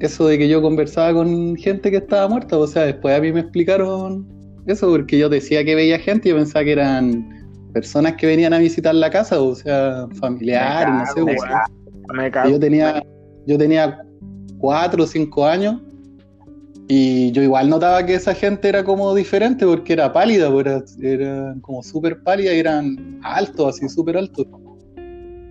[0.00, 2.58] eso de que yo conversaba con gente que estaba muerta.
[2.58, 4.26] O sea, después a mí me explicaron
[4.66, 7.28] eso, porque yo decía que veía gente y yo pensaba que eran
[7.72, 11.36] personas que venían a visitar la casa, o sea, familiares, no sé.
[12.12, 13.04] Me Yo tenía,
[13.46, 14.02] yo tenía
[14.58, 15.80] cuatro o cinco años
[16.92, 20.82] y yo igual notaba que esa gente era como diferente porque era pálida, pues era,
[21.00, 24.46] era como súper pálida y eran altos, así súper altos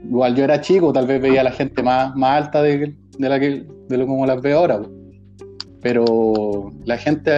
[0.09, 3.39] igual yo era chico, tal vez veía a la gente más, más alta de, la
[3.39, 4.81] que, de lo como las veo ahora.
[5.81, 7.31] Pero la gente,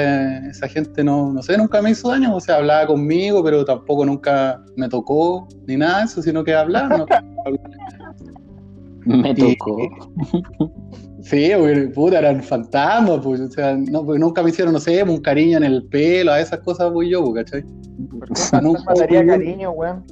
[0.50, 4.04] esa gente no, no sé, nunca me hizo daño, o sea, hablaba conmigo, pero tampoco
[4.04, 7.06] nunca me tocó ni nada de eso, sino que hablaba.
[9.06, 9.78] me tocó.
[11.23, 11.51] Sí,
[11.93, 15.57] puta, eran fantasmas, pues, o sea, no, pues nunca me hicieron, no sé, un cariño
[15.57, 17.63] en el pelo, a esas cosas voy yo, pues, ¿cachai?
[18.62, 18.93] nunca, nunca
[19.25, 20.03] cariño, weón.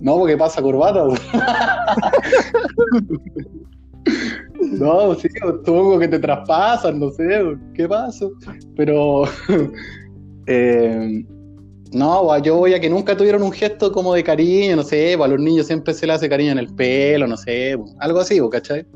[0.00, 1.04] No, porque pasa corbata.
[4.72, 5.28] no, sí,
[5.64, 8.26] supongo que te traspasan, no sé, qué pasa.
[8.76, 9.24] Pero
[10.46, 11.24] eh,
[11.92, 15.28] no, yo voy a que nunca tuvieron un gesto como de cariño, no sé, a
[15.28, 18.86] los niños siempre se le hace cariño en el pelo, no sé, algo así, ¿cachai?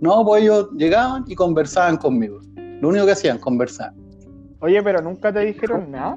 [0.00, 2.40] No, pues ellos llegaban y conversaban conmigo.
[2.80, 3.92] Lo único que hacían, conversar.
[4.60, 6.16] Oye, pero nunca te dijeron nada.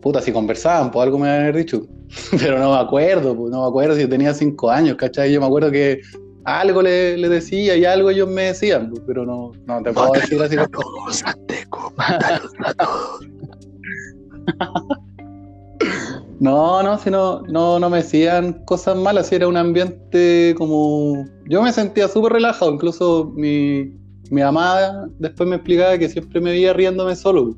[0.00, 1.86] Puta, si conversaban, pues algo me habían dicho.
[2.38, 5.32] Pero no me acuerdo, pues no me acuerdo si yo tenía cinco años, ¿cachai?
[5.32, 6.00] Yo me acuerdo que
[6.44, 10.42] algo le, decía y algo ellos me decían, pues, pero no, no te puedo decir
[10.42, 10.56] así.
[16.42, 21.24] No, no, si no, no, no me decían cosas malas, si era un ambiente como...
[21.48, 23.92] Yo me sentía súper relajado, incluso mi,
[24.28, 27.56] mi amada después me explicaba que siempre me veía riéndome solo.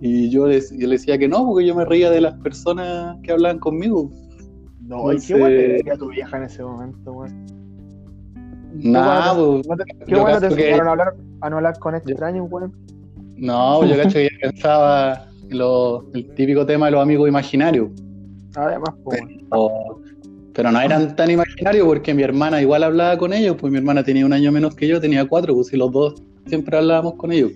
[0.00, 3.32] Y yo le, le decía que no, porque yo me reía de las personas que
[3.32, 4.10] hablaban conmigo.
[4.80, 7.30] No, ¿y qué te decía tu vieja en ese momento, güey?
[8.72, 9.66] Nada, pues,
[10.06, 12.70] ¿Qué bueno te enseñaron a, hablar, a no hablar con extraños, güey?
[13.36, 17.88] No, yo cacho que ella pensaba el típico tema de los amigos imaginarios.
[18.54, 19.20] Además, pues.
[20.52, 24.02] Pero, no eran tan imaginarios porque mi hermana igual hablaba con ellos, pues mi hermana
[24.02, 27.30] tenía un año menos que yo, tenía cuatro, pues y los dos siempre hablábamos con
[27.30, 27.52] ellos.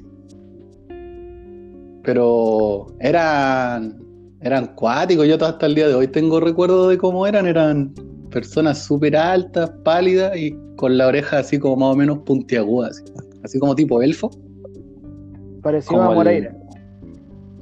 [2.05, 3.99] Pero eran,
[4.41, 7.93] eran cuáticos, yo hasta el día de hoy tengo recuerdo de cómo eran, eran
[8.31, 12.91] personas súper altas, pálidas y con la oreja así como más o menos puntiaguda,
[13.43, 14.31] así, como tipo elfo.
[15.61, 16.57] Parecido a Moreira.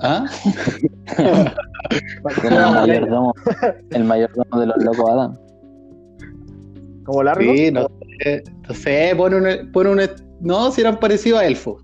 [0.03, 0.27] ¿Ah?
[2.43, 3.35] el, mayordomo,
[3.91, 5.39] el mayordomo de los locos Adam.
[7.05, 7.53] ¿Como largo?
[7.53, 7.89] Sí, no,
[8.73, 10.01] sé, pone un, pone un,
[10.41, 11.83] no, si eran parecidos a elfos.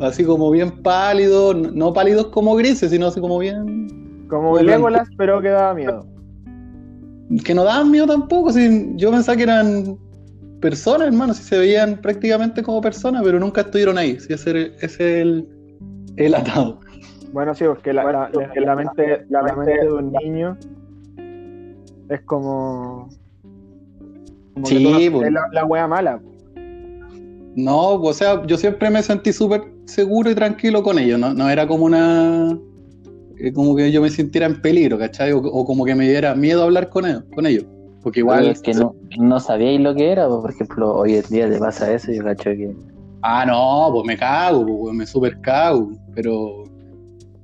[0.00, 4.26] Así como bien pálidos, no pálidos como grises, sino así como bien.
[4.28, 6.06] Como Legolas, pero que daba miedo.
[7.44, 9.98] Que no daban miedo tampoco, si yo pensaba que eran
[10.60, 14.18] personas, hermano, si se veían prácticamente como personas, pero nunca estuvieron ahí.
[14.20, 15.48] Si ese es el,
[16.18, 16.78] el atado.
[17.32, 20.56] Bueno, sí, porque la, la, mente, la mente de un niño
[22.08, 23.08] es como.
[24.64, 25.32] sí, pues.
[25.32, 26.20] la, la wea mala.
[27.54, 31.34] No, o sea, yo siempre me sentí súper seguro y tranquilo con ellos, ¿no?
[31.34, 32.58] No era como una.
[33.38, 35.32] Eh, como que yo me sintiera en peligro, ¿cachai?
[35.32, 37.24] O, como que me diera miedo hablar con ellos.
[37.34, 37.64] Con ellos.
[38.02, 38.46] Porque igual.
[38.46, 41.92] es que no, no sabíais lo que era, por ejemplo, hoy en día te pasa
[41.92, 42.74] eso y yo cacho que
[43.22, 46.64] Ah, no, pues me cago, pues me super cago, pero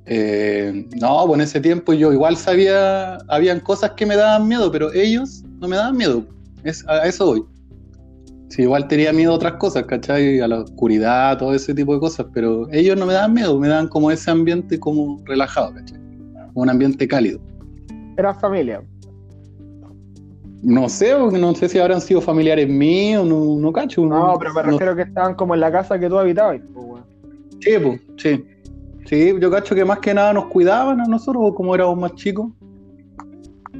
[0.05, 4.71] eh, no, pues en ese tiempo yo igual sabía, habían cosas que me daban miedo,
[4.71, 6.25] pero ellos no me daban miedo,
[6.63, 7.43] es, a eso voy.
[8.49, 10.39] Sí, igual tenía miedo a otras cosas, ¿cachai?
[10.39, 13.67] A la oscuridad, todo ese tipo de cosas, pero ellos no me daban miedo, me
[13.67, 15.99] daban como ese ambiente como relajado, ¿cachai?
[16.53, 17.39] Un ambiente cálido.
[18.17, 18.81] Era familia.
[20.65, 24.03] No sé, no sé si habrán sido familiares míos, no, no cacho.
[24.03, 26.59] No, pero me refiero que estaban como en la casa que tú habitabas.
[27.59, 28.43] Sí, pues, sí.
[29.05, 32.47] Sí, yo cacho que más que nada nos cuidaban a nosotros, como éramos más chicos.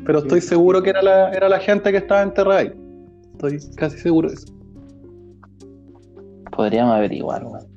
[0.06, 2.74] Pero estoy seguro que era la, era la gente que estaba enterrada ahí.
[3.32, 4.54] Estoy casi seguro de eso.
[6.56, 7.75] Podríamos averiguar, weón.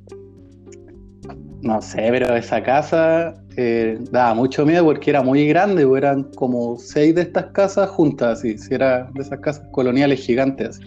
[1.62, 6.78] No sé, pero esa casa eh, daba mucho miedo porque era muy grande, eran como
[6.78, 10.80] seis de estas casas juntas, así, si era de esas casas coloniales gigantes.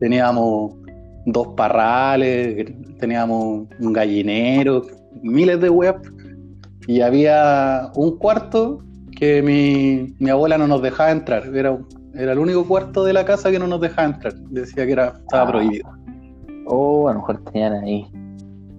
[0.00, 0.74] Teníamos
[1.26, 2.66] dos parrales,
[2.98, 4.86] teníamos un gallinero,
[5.22, 5.96] miles de web,
[6.88, 8.82] y había un cuarto
[9.16, 11.46] que mi, mi, abuela no nos dejaba entrar.
[11.54, 11.78] Era,
[12.14, 14.34] era el único cuarto de la casa que no nos dejaba entrar.
[14.50, 15.52] Decía que era, estaba ah.
[15.52, 15.88] prohibido.
[16.66, 18.06] Oh, a lo mejor tenían ahí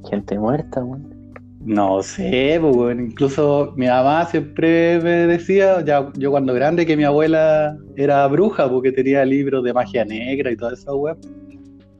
[0.09, 1.18] gente muerta, weón.
[1.65, 7.03] No sé, pues, incluso mi mamá siempre me decía, ya yo cuando grande, que mi
[7.03, 11.17] abuela era bruja porque tenía libros de magia negra y toda esa web.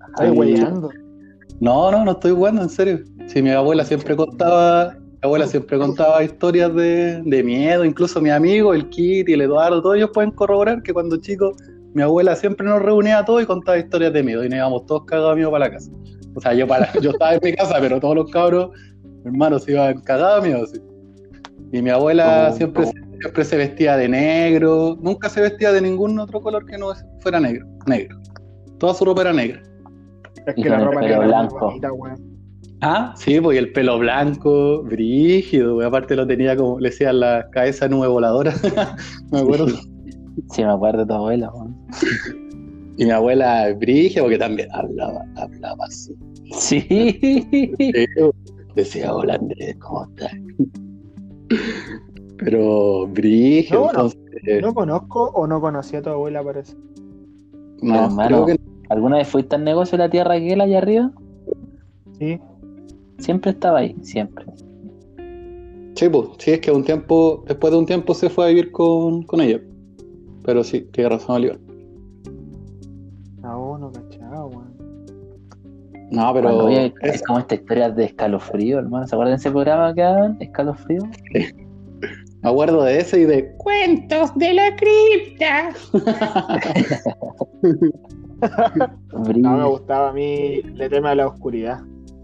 [0.07, 0.89] ¿Estás hueveando?
[1.59, 2.99] No, no, no estoy jugando, en serio.
[3.27, 8.29] Sí, mi abuela siempre contaba, mi abuela siempre contaba historias de, de miedo, incluso mi
[8.29, 11.57] amigo, el Kitty, el Eduardo, todos ellos pueden corroborar que cuando chicos,
[11.93, 14.85] mi abuela siempre nos reunía a todos y contaba historias de miedo y nos íbamos
[14.85, 15.91] todos cagados amigos para la casa.
[16.33, 18.71] O sea, yo para, yo estaba en mi casa, pero todos los cabros
[19.25, 20.65] hermano se iba cagado mío.
[21.71, 22.85] Y mi abuela siempre,
[23.19, 26.87] siempre se vestía de negro, nunca se vestía de ningún otro color que no
[27.19, 27.67] fuera negro.
[27.85, 28.19] negro.
[28.79, 29.61] Toda su ropa era negra.
[30.47, 31.73] Es que la ropa era blanco.
[32.81, 37.87] ah, sí, pues el pelo blanco, brígido, aparte lo tenía como, le decían la cabeza
[37.87, 38.53] nube voladora,
[39.31, 39.67] me acuerdo.
[40.51, 41.51] Sí, me acuerdo de tu abuela,
[42.97, 46.15] Y mi abuela brígida, porque también hablaba, hablaba así.
[46.51, 47.19] Sí.
[48.75, 50.31] Decía, hola Andrés, ¿cómo estás?
[52.37, 54.19] Pero, Brigio, entonces.
[54.61, 56.75] no conozco o no conocí a tu abuela, parece.
[57.81, 58.45] No, hermano,
[58.89, 61.11] ¿alguna vez fuiste al negocio de la tierra Aquel allá arriba?
[62.17, 62.39] Sí.
[63.17, 64.45] Siempre estaba ahí, siempre.
[65.95, 68.71] Sí, pues, sí, es que un tiempo, después de un tiempo se fue a vivir
[68.71, 69.59] con, con ella.
[70.43, 71.59] Pero sí, tiene razón, Oliver.
[76.19, 76.67] No, pero.
[76.69, 77.23] es...
[77.23, 79.07] como esta historia de escalofrío, hermano.
[79.07, 80.37] ¿Se acuerdan de ese programa que hagan?
[80.41, 81.01] Escalofrío.
[82.41, 85.71] Me acuerdo de ese y de Cuentos de la cripta.
[89.15, 91.79] no me gustaba a mí el tema de la oscuridad.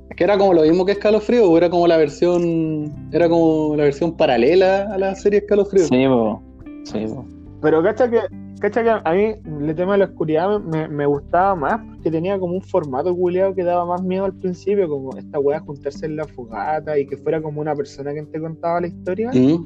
[0.09, 3.09] Es que era como lo mismo que Escalofrío, o era como la versión.
[3.13, 5.85] Era como la versión paralela a la serie Escalofrío.
[5.85, 6.43] Sí, bo.
[6.83, 7.25] Sí, bo.
[7.61, 8.19] Pero cacha que,
[8.59, 9.35] cacha que a mí
[9.67, 13.53] el tema de la oscuridad me, me gustaba más porque tenía como un formato culiado
[13.53, 17.17] que daba más miedo al principio, como esta wea juntarse en la fogata y que
[17.17, 19.31] fuera como una persona que te contaba la historia.
[19.33, 19.65] Mm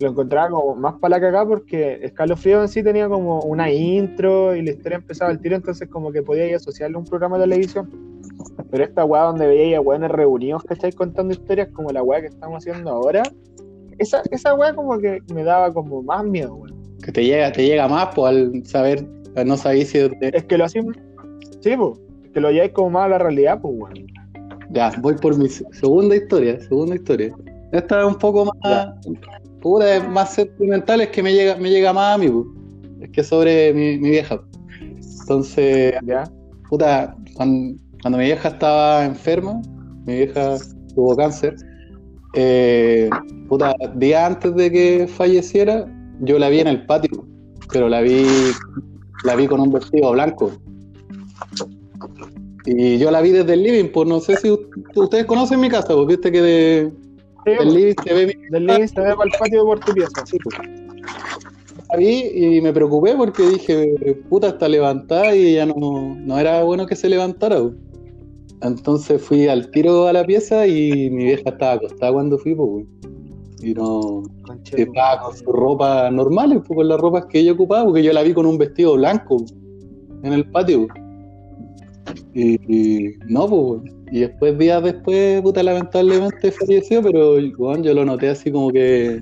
[0.00, 4.54] lo encontraba como más para la cagada porque Escalofrío en sí tenía como una intro
[4.54, 7.38] y la historia empezaba al tiro, entonces como que podía ir asociarle a un programa
[7.38, 7.90] de televisión.
[8.70, 12.26] Pero esta weá donde veía weones reunidos que estáis contando historias como la weá que
[12.26, 13.22] estamos haciendo ahora,
[13.98, 16.76] esa, esa weá como que me daba como más miedo, weón.
[17.06, 19.06] Que te llega, te llega más pues al saber,
[19.44, 20.96] no sabéis si Es que lo hacemos,
[21.60, 24.06] sí, pues, es que lo lleváis como más a la realidad, pues weón.
[24.70, 27.32] Ya, voy por mi segunda historia, segunda historia.
[27.70, 28.88] Esta es un poco más,
[29.60, 32.28] puta, es más sentimental, es que me llega, me llega más a mí,
[33.00, 34.42] es que sobre mi, vieja.
[35.20, 36.24] Entonces, ¿Ya?
[36.68, 37.78] puta, cuando,
[38.10, 39.62] mi vieja estaba enferma,
[40.06, 40.56] mi vieja
[40.92, 41.54] tuvo cáncer,
[42.34, 43.08] eh,
[43.48, 45.86] puta, día antes de que falleciera,
[46.20, 47.26] yo la vi en el patio,
[47.72, 48.26] pero la vi,
[49.24, 50.52] la vi con un vestido blanco.
[52.64, 54.50] Y yo la vi desde el living, pues no sé si
[54.94, 56.92] ustedes conocen mi casa, porque viste que de,
[57.44, 60.36] del living se ve, del living se ve para el patio por tu pieza, sí,
[60.42, 60.56] pues.
[62.00, 66.96] y me preocupé porque dije, puta, está levantada y ya no, no era bueno que
[66.96, 67.60] se levantara.
[67.60, 67.74] Pues.
[68.62, 72.86] Entonces fui al tiro a la pieza y mi vieja estaba acostada cuando fui, pues,
[73.66, 74.22] y no
[74.76, 78.22] estaba con su ropa normal, pues, con las ropas que ella ocupaba, porque yo la
[78.22, 79.44] vi con un vestido blanco
[80.22, 80.86] en el patio.
[82.32, 88.28] Y, no, pues, y después, días después, puta, lamentablemente falleció, pero bueno, yo lo noté
[88.28, 89.20] así como que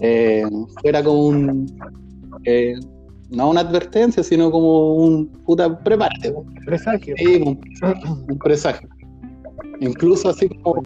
[0.00, 0.42] eh,
[0.80, 1.66] fuera como un.
[2.44, 2.74] Eh,
[3.30, 5.28] no una advertencia, sino como un.
[5.46, 6.34] Puta, prepárate.
[6.66, 7.14] Presagio.
[7.16, 8.88] Sí, un, presagio.
[9.78, 10.82] Incluso así como.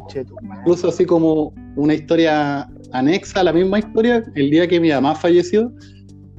[0.58, 5.14] Incluso así como una historia anexa a la misma historia, el día que mi mamá
[5.14, 5.72] falleció,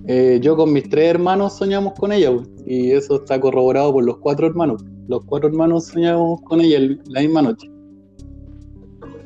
[0.07, 2.31] eh, yo con mis tres hermanos soñamos con ella,
[2.65, 4.83] y eso está corroborado por los cuatro hermanos.
[5.07, 7.69] Los cuatro hermanos soñamos con ella la misma noche.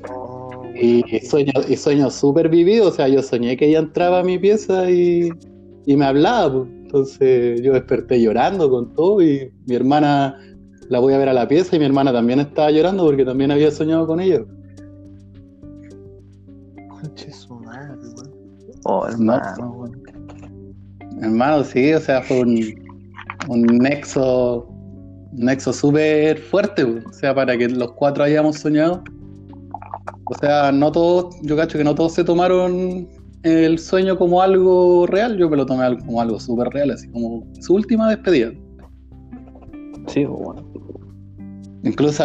[0.10, 4.24] Oh, y sueño, y sueño súper vivido, o sea, yo soñé que ella entraba a
[4.24, 5.30] mi pieza y,
[5.86, 10.38] me hablaba, entonces yo desperté llorando con todo y mi hermana
[10.90, 13.52] la voy a ver a la pieza y mi hermana también estaba llorando porque también
[13.52, 14.44] había soñado con ella.
[18.86, 19.92] Oh, hermano,
[21.22, 22.58] Hermano, sí, o sea, fue un,
[23.48, 24.68] un nexo
[25.34, 29.04] un nexo súper fuerte, o sea, para que los cuatro hayamos soñado.
[30.26, 33.08] O sea, no todos, yo cacho que no todos se tomaron
[33.44, 37.44] el sueño como algo real, yo me lo tomé como algo súper real, así como
[37.60, 38.52] su última despedida.
[40.08, 40.71] Sí, bueno.
[41.84, 42.24] Incluso,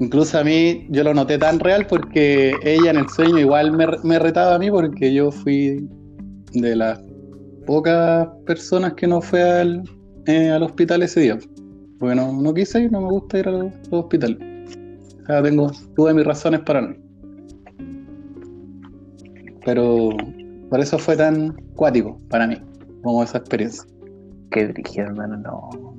[0.00, 4.18] incluso a mí yo lo noté tan real porque ella en el sueño igual me,
[4.18, 5.88] retaba a mí porque yo fui
[6.52, 7.00] de las
[7.64, 9.84] pocas personas que no fue al,
[10.26, 11.38] eh, al hospital ese día.
[12.00, 14.38] Porque no, quise ir, no me gusta ir al, hospital.
[15.22, 16.96] O sea, tengo, tuve mis razones para no.
[19.64, 20.10] Pero
[20.70, 22.56] por eso fue tan cuático para mí,
[23.02, 23.84] como esa experiencia.
[24.50, 25.97] Qué brígido, hermano, no.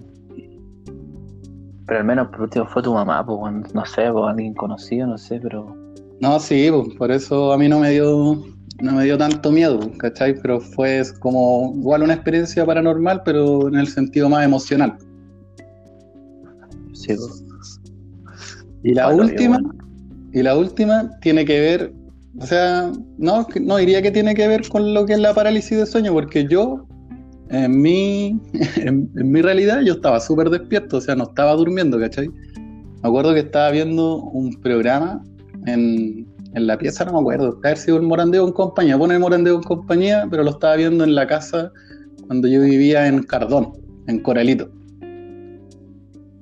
[1.89, 5.17] Pero al menos por último fue tu mamá, pues, no sé, pues, alguien conocido, no
[5.17, 5.75] sé, pero.
[6.21, 8.45] No, sí, pues, por eso a mí no me dio
[8.81, 10.35] no me dio tanto miedo, ¿cachai?
[10.39, 14.97] Pero fue como igual una experiencia paranormal, pero en el sentido más emocional.
[18.83, 19.59] Y la última,
[20.31, 21.93] y la última tiene que ver,
[22.39, 25.77] o sea, no, no diría que tiene que ver con lo que es la parálisis
[25.77, 26.85] de sueño, porque yo,
[27.49, 28.39] en mi,
[28.77, 32.29] en, mi realidad, yo estaba súper despierto, o sea, no estaba durmiendo, ¿cachai?
[32.29, 35.23] Me acuerdo que estaba viendo un programa
[35.65, 39.19] en, en la pieza, no me acuerdo, haber sido el Morandeo en compañía, pone el
[39.19, 41.71] Morandeo en compañía, pero lo estaba viendo en la casa
[42.27, 43.73] cuando yo vivía en Cardón,
[44.07, 44.69] en Coralito.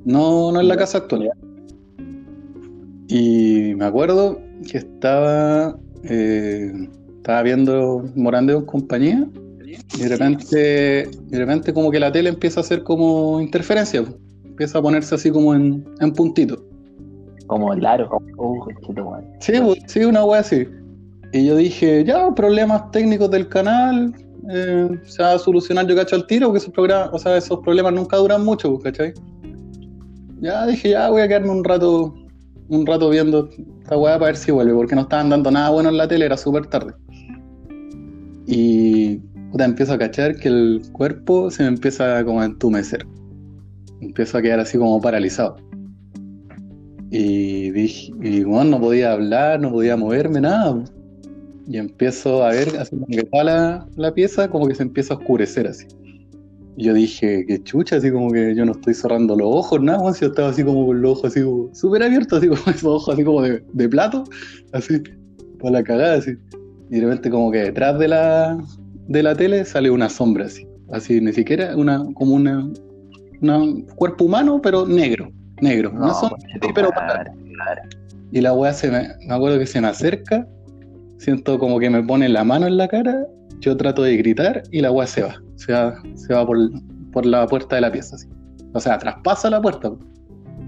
[0.05, 1.29] No, no en la casa actual.
[3.09, 4.39] Y me acuerdo
[4.69, 9.29] que estaba, eh, estaba viendo Morandeo en compañía
[9.67, 14.03] y de repente, de repente como que la tele empieza a hacer como interferencia,
[14.45, 16.63] empieza a ponerse así como en, en puntito.
[17.47, 18.09] Como el aro.
[19.39, 19.53] sí,
[19.87, 20.65] sí, una wea así.
[21.33, 24.13] Y yo dije, ya, problemas técnicos del canal,
[24.49, 27.59] eh, se va a solucionar yo cacho al tiro, porque esos, programas, o sea, esos
[27.59, 29.13] problemas nunca duran mucho, ¿cachai?
[30.39, 32.13] Ya dije, ya voy a quedarme un rato,
[32.69, 33.49] un rato viendo
[33.81, 36.25] esta weá para ver si vuelve, porque no estaban dando nada bueno en la tele,
[36.25, 36.93] era súper tarde.
[38.45, 39.19] Y
[39.65, 43.05] empiezo a cachar que el cuerpo se me empieza como a entumecer.
[44.01, 45.57] Empiezo a quedar así como paralizado.
[47.09, 50.83] Y dije, y bueno, no podía hablar, no podía moverme, nada.
[51.67, 55.17] Y empiezo a ver, así como que toda la, pieza como que se empieza a
[55.17, 55.87] oscurecer así.
[56.75, 60.13] Y yo dije, qué chucha, así como que yo no estoy cerrando los ojos, nada,
[60.13, 61.41] si yo estaba así como con los ojos así
[61.73, 64.23] súper abiertos, así como esos ojos así como de, de plato,
[64.73, 65.01] así,
[65.59, 66.31] para la cagada, así.
[66.89, 68.57] Y de repente como que detrás de la,
[69.07, 70.67] de la tele sale una sombra así.
[70.91, 72.69] Así, ni siquiera una, como una,
[73.41, 75.31] un cuerpo humano, pero negro.
[75.61, 75.91] Negro.
[75.91, 76.37] No, sombra,
[76.73, 76.89] pero
[78.31, 80.47] Y la weá se me, me acuerdo que se me acerca,
[81.17, 83.25] siento como que me pone la mano en la cara,
[83.59, 85.35] yo trato de gritar y la weá se va.
[85.55, 86.57] Se va, se va por,
[87.11, 88.27] por la puerta de la pieza así.
[88.73, 89.91] O sea, traspasa la puerta.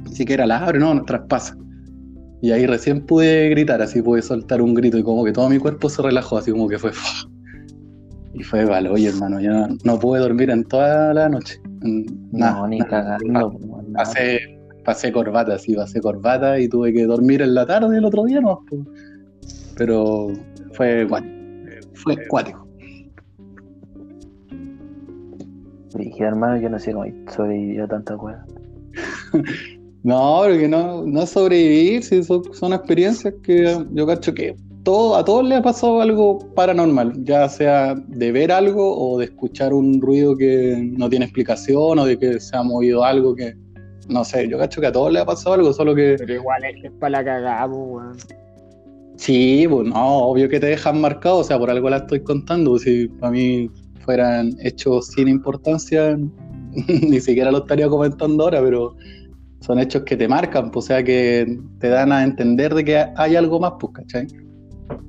[0.03, 1.55] Ni siquiera la abre, no, no traspasa.
[2.41, 5.59] Y ahí recién pude gritar, así pude soltar un grito y como que todo mi
[5.59, 6.91] cuerpo se relajó, así como que fue...
[8.33, 9.51] Y fue, vale, oye hermano, yo
[9.83, 11.59] no, pude dormir en toda la noche.
[11.81, 13.57] no, ni cagando.
[13.93, 14.39] Pasé,
[14.85, 18.41] pasé corbata, sí, pasé corbata y tuve que dormir en la tarde el otro día,
[18.41, 18.63] ¿no?
[19.75, 20.27] Pero
[20.73, 21.27] fue, bueno,
[21.93, 22.67] fue acuático.
[25.95, 27.05] Dije, hermano, yo no sé cómo
[27.35, 28.45] sobrevivió tanta cueva.
[30.01, 35.25] No, porque no, no sobrevivir, si son, son experiencias que yo cacho que todo, a
[35.25, 40.01] todos les ha pasado algo paranormal, ya sea de ver algo o de escuchar un
[40.01, 43.55] ruido que no tiene explicación o de que se ha movido algo que,
[44.07, 46.15] no sé, yo cacho que a todos les ha pasado algo, solo que...
[46.17, 48.17] Pero igual es, para la cagada, weón.
[49.15, 52.77] Sí, pues no, obvio que te dejan marcado, o sea, por algo la estoy contando,
[52.79, 53.69] si para mí
[54.05, 56.17] fueran hechos sin importancia,
[56.71, 58.95] ni siquiera lo estaría comentando ahora, pero
[59.59, 63.05] son hechos que te marcan, pues, o sea, que te dan a entender de que
[63.17, 64.27] hay algo más, pues, ¿cachai?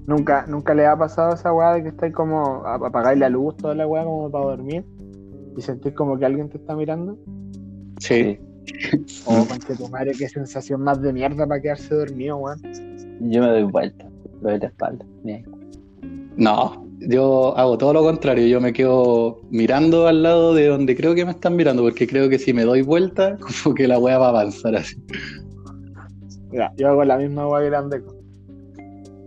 [0.06, 3.56] ¿Nunca, nunca le ha pasado esa weá de que estáis como a apagar la luz,
[3.56, 4.84] toda la weá como para dormir
[5.56, 7.16] y sentir como que alguien te está mirando?
[7.98, 8.38] Sí.
[9.24, 12.60] O con tu madre, qué sensación más de mierda para quedarse dormido, weón.
[13.20, 14.06] Yo me doy vuelta,
[14.42, 15.04] doy la espalda.
[16.36, 21.14] No, yo hago todo lo contrario, yo me quedo mirando al lado de donde creo
[21.14, 24.18] que me están mirando, porque creo que si me doy vuelta, como que la weá
[24.18, 24.96] va a avanzar así.
[26.50, 28.02] Mira, yo hago la misma weá grande.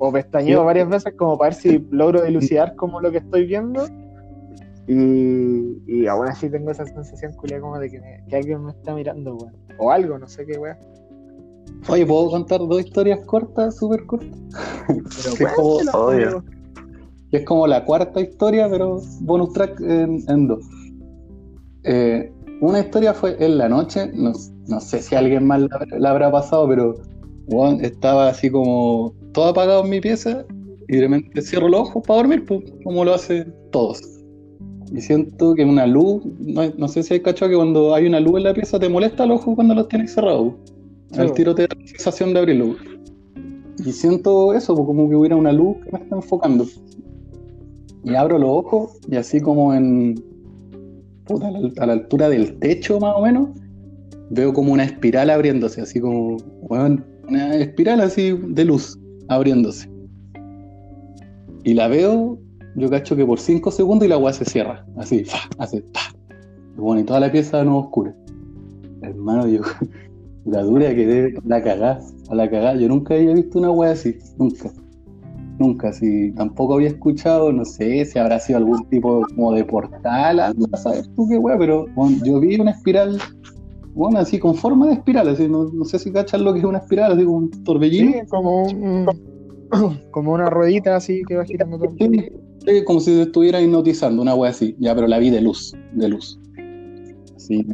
[0.06, 3.88] O pestañeo varias veces como para ver si logro dilucidar como lo que estoy viendo.
[4.86, 9.38] Y, y aún así tengo esa sensación culia como de que, alguien me está mirando,
[9.38, 9.56] weón.
[9.80, 10.78] O algo, no sé qué weá.
[11.88, 14.38] Oye, ¿puedo contar dos historias cortas, súper cortas?
[15.38, 15.54] Pero
[16.04, 16.44] bueno,
[17.32, 20.66] es como la cuarta historia, pero bonus track en, dos.
[21.86, 22.30] Eh,
[22.60, 24.34] una historia fue en la noche, no,
[24.82, 25.62] sé si alguien más
[25.98, 26.96] la, habrá pasado, pero
[27.82, 30.46] estaba así como todo apagado en mi pieza
[30.88, 34.02] y de repente cierro los ojos para dormir, pues, como lo hacen todos.
[34.92, 38.38] Y siento que una luz, no, sé si hay cachado que cuando hay una luz
[38.38, 40.54] en la pieza te molesta el ojo cuando los tienes cerrados.
[41.18, 42.76] El tiro te da la sensación de abrirlo.
[43.84, 46.66] Y siento eso, como que hubiera una luz que me está enfocando.
[48.04, 50.22] Y abro los ojos y así como en.
[51.26, 53.50] Puta, a la, altura del techo más o menos,
[54.30, 56.38] veo como una espiral abriéndose, así como.
[56.70, 59.00] una espiral así de luz
[59.30, 59.90] abriéndose.
[61.64, 62.38] Y la veo,
[62.76, 64.86] yo cacho que por 5 segundos y la agua se cierra.
[64.98, 66.02] Así, fa, hace, pa.
[66.76, 68.16] Bueno, y toda la pieza no oscura.
[69.02, 69.62] Hermano, yo.
[70.46, 72.76] La dura que debe, la cagá, a la cagá.
[72.76, 74.74] Yo nunca había visto una wea así, nunca
[75.60, 80.40] nunca, si tampoco había escuchado, no sé si habrá sido algún tipo como de portal,
[80.40, 81.86] algo, sabes tú qué weá, pero
[82.24, 83.20] yo vi una espiral,
[83.94, 86.80] bueno, así con forma de espiral, así, no, sé si cachan lo que es una
[86.80, 88.12] espiral, así como un torbellino.
[88.12, 88.66] Sí, como,
[90.12, 91.96] como una ruedita así que va girando todo.
[91.98, 95.76] Sí, como si se estuviera hipnotizando, una wea así, ya, pero la vi de luz,
[95.94, 96.40] de luz.
[97.38, 97.66] Sí.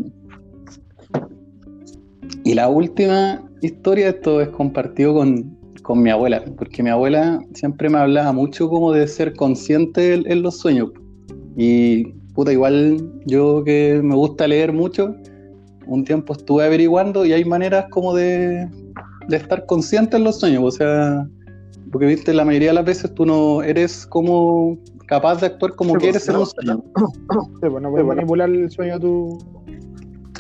[2.44, 7.90] Y la última historia, esto es compartido con, con mi abuela, porque mi abuela siempre
[7.90, 10.90] me hablaba mucho como de ser consciente en, los sueños.
[11.56, 15.16] Y puta, igual yo que me gusta leer mucho,
[15.90, 18.70] un tiempo estuve averiguando y hay maneras como de,
[19.28, 20.64] de estar consciente en los sueños.
[20.64, 21.28] O sea,
[21.92, 24.78] Porque viste, la mayoría de las veces tú no eres como
[25.08, 26.84] capaz de actuar como quieres en un sueño.
[27.60, 29.38] Pues, no puedes manipular el sueño tú.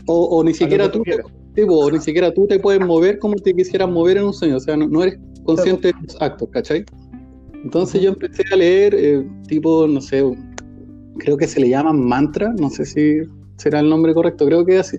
[0.06, 1.04] O, ni siquiera tú,
[1.68, 4.58] o ni siquiera tú te puedes mover como te quisieras mover en un sueño.
[4.58, 6.86] O sea, no, eres consciente de tus actos, ¿cachai?
[7.64, 10.24] Entonces yo empecé a leer, eh, tipo, no sé,
[11.18, 13.22] creo que se le llaman mantra, no sé si
[13.58, 14.98] será el nombre correcto, creo que es así.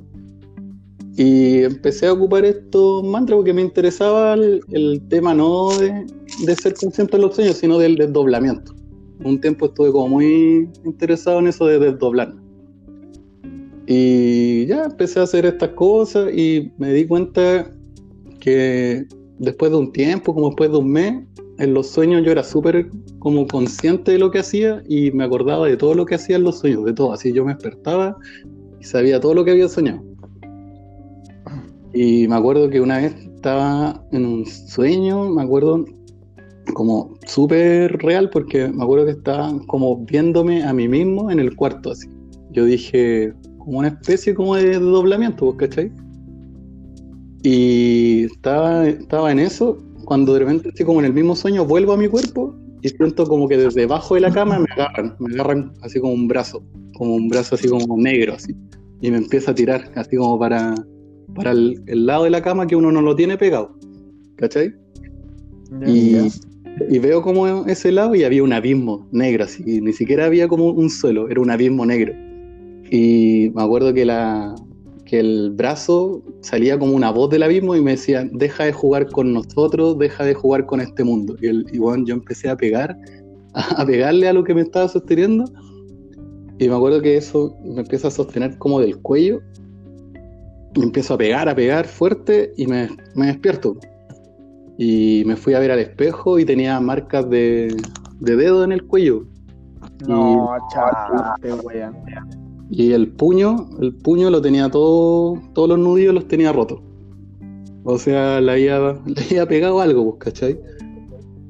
[1.16, 7.16] Y empecé a ocupar estos mantras porque me interesaba el, tema no de, ser consciente
[7.16, 8.74] de los sueños, sino del desdoblamiento.
[9.24, 12.40] Un tiempo estuve como muy interesado en eso de desdoblarme.
[13.86, 17.70] Y ya empecé a hacer estas cosas y me di cuenta
[18.38, 19.04] que
[19.38, 21.24] después de un tiempo, como después de un mes,
[21.58, 22.88] en los sueños yo era súper
[23.18, 26.44] como consciente de lo que hacía y me acordaba de todo lo que hacía en
[26.44, 27.12] los sueños, de todo.
[27.12, 28.16] Así yo me despertaba
[28.80, 30.09] y sabía todo lo que había soñado.
[31.92, 35.84] Y me acuerdo que una vez estaba en un sueño, me acuerdo
[36.74, 41.56] como súper real porque me acuerdo que estaba como viéndome a mí mismo en el
[41.56, 42.08] cuarto así.
[42.52, 45.92] Yo dije, como una especie como de doblamiento, ¿cachai?
[47.42, 51.92] Y estaba, estaba en eso cuando de repente así como en el mismo sueño vuelvo
[51.92, 55.34] a mi cuerpo y siento como que desde debajo de la cama me agarran, me
[55.34, 56.62] agarran así como un brazo,
[56.96, 58.54] como un brazo así como negro así.
[59.02, 60.74] Y me empieza a tirar así como para,
[61.34, 63.76] para el, lado de la cama que uno no lo tiene pegado.
[64.36, 64.74] ¿Cachai?
[65.86, 66.16] y,
[66.88, 70.70] y, veo como ese lado y había un abismo negro así, ni siquiera había como
[70.70, 72.12] un suelo, era un abismo negro.
[72.90, 74.54] Y me acuerdo que la,
[75.10, 79.08] que el brazo salía como una voz del abismo y me decía, deja de jugar
[79.10, 81.36] con nosotros, deja de jugar con este mundo.
[81.42, 82.96] Y, el, bueno, yo empecé a pegar,
[83.54, 85.46] a pegarle a lo que me estaba sosteniendo.
[86.60, 89.40] Y me acuerdo que eso me empieza a sostener como del cuello.
[90.74, 93.76] Empiezo a pegar, a pegar fuerte y me, me despierto.
[94.78, 97.76] Y me fui a ver al espejo y tenía marcas de,
[98.20, 99.26] de dedo en el cuello.
[100.06, 101.34] No, chaval,
[102.70, 106.80] y el puño, el puño lo tenía todo, todos los nudillos los tenía rotos.
[107.82, 110.60] O sea, le había, le había pegado algo, pues, ¿cachai?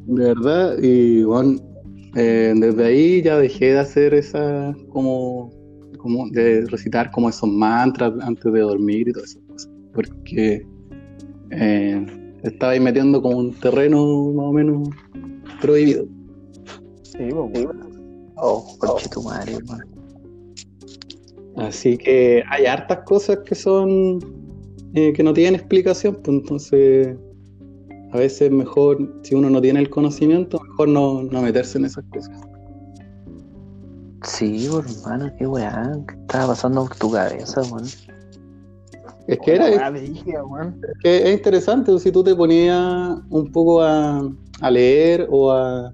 [0.07, 1.61] De verdad, y bueno,
[2.17, 5.51] eh, desde ahí ya dejé de hacer esa, como,
[6.01, 9.71] como, de recitar como esos mantras antes de dormir y todas esas cosas.
[9.93, 10.67] Porque
[11.51, 12.07] eh,
[12.43, 13.99] estaba ahí metiendo como un terreno
[14.33, 14.89] más o menos
[15.61, 16.07] prohibido.
[17.03, 17.67] Sí, pues,
[18.43, 18.65] Oh,
[19.13, 19.85] tu madre, hermano.
[21.57, 24.19] Así que hay hartas cosas que son
[24.95, 27.17] eh, que no tienen explicación, pues entonces
[28.13, 32.05] a veces es mejor, si uno no tiene el conocimiento, mejor no, meterse en esas
[32.07, 32.41] cosas.
[34.23, 37.85] Sí, hermano, qué weá, ¿qué estaba pasando por tu cabeza, weón?
[39.27, 39.69] Es que era.
[39.69, 40.25] Es,
[41.03, 44.29] que es interesante, si tú te ponías un poco a,
[44.61, 45.93] a leer o a,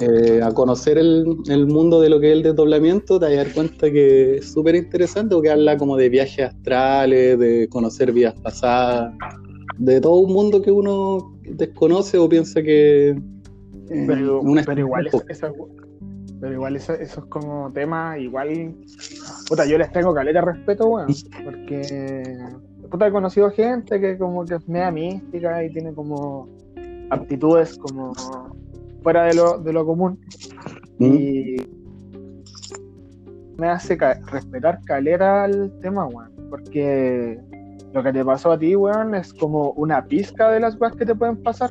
[0.00, 3.52] eh, a conocer el, mundo de lo que es el desdoblamiento, te vas a dar
[3.52, 9.14] cuenta que es súper interesante porque habla como de viajes astrales, de conocer vidas pasadas,
[9.78, 13.10] de todo un mundo que uno desconoce o piensa que...
[13.10, 14.42] Eh, pero,
[14.76, 15.22] igual eso,
[16.42, 18.74] pero igual eso, es como tema, igual,
[19.48, 21.06] puta, yo les tengo caleta respeto, weón,
[21.44, 22.36] porque
[22.90, 26.48] puta, he conocido gente que como que es media mística y tiene como
[27.10, 28.12] aptitudes como
[29.04, 30.18] fuera de lo, de lo común.
[30.98, 31.14] Mm.
[31.14, 31.56] Y
[33.56, 36.32] me hace respetar calera el tema, weón.
[36.50, 37.38] Porque
[37.92, 41.06] lo que te pasó a ti, weón, es como una pizca de las cosas que
[41.06, 41.70] te pueden pasar.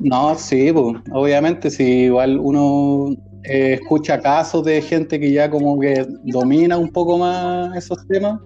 [0.00, 3.14] No, sí, pues, obviamente, si igual uno
[3.48, 8.40] eh, escucha casos de gente que ya como que domina un poco más esos temas,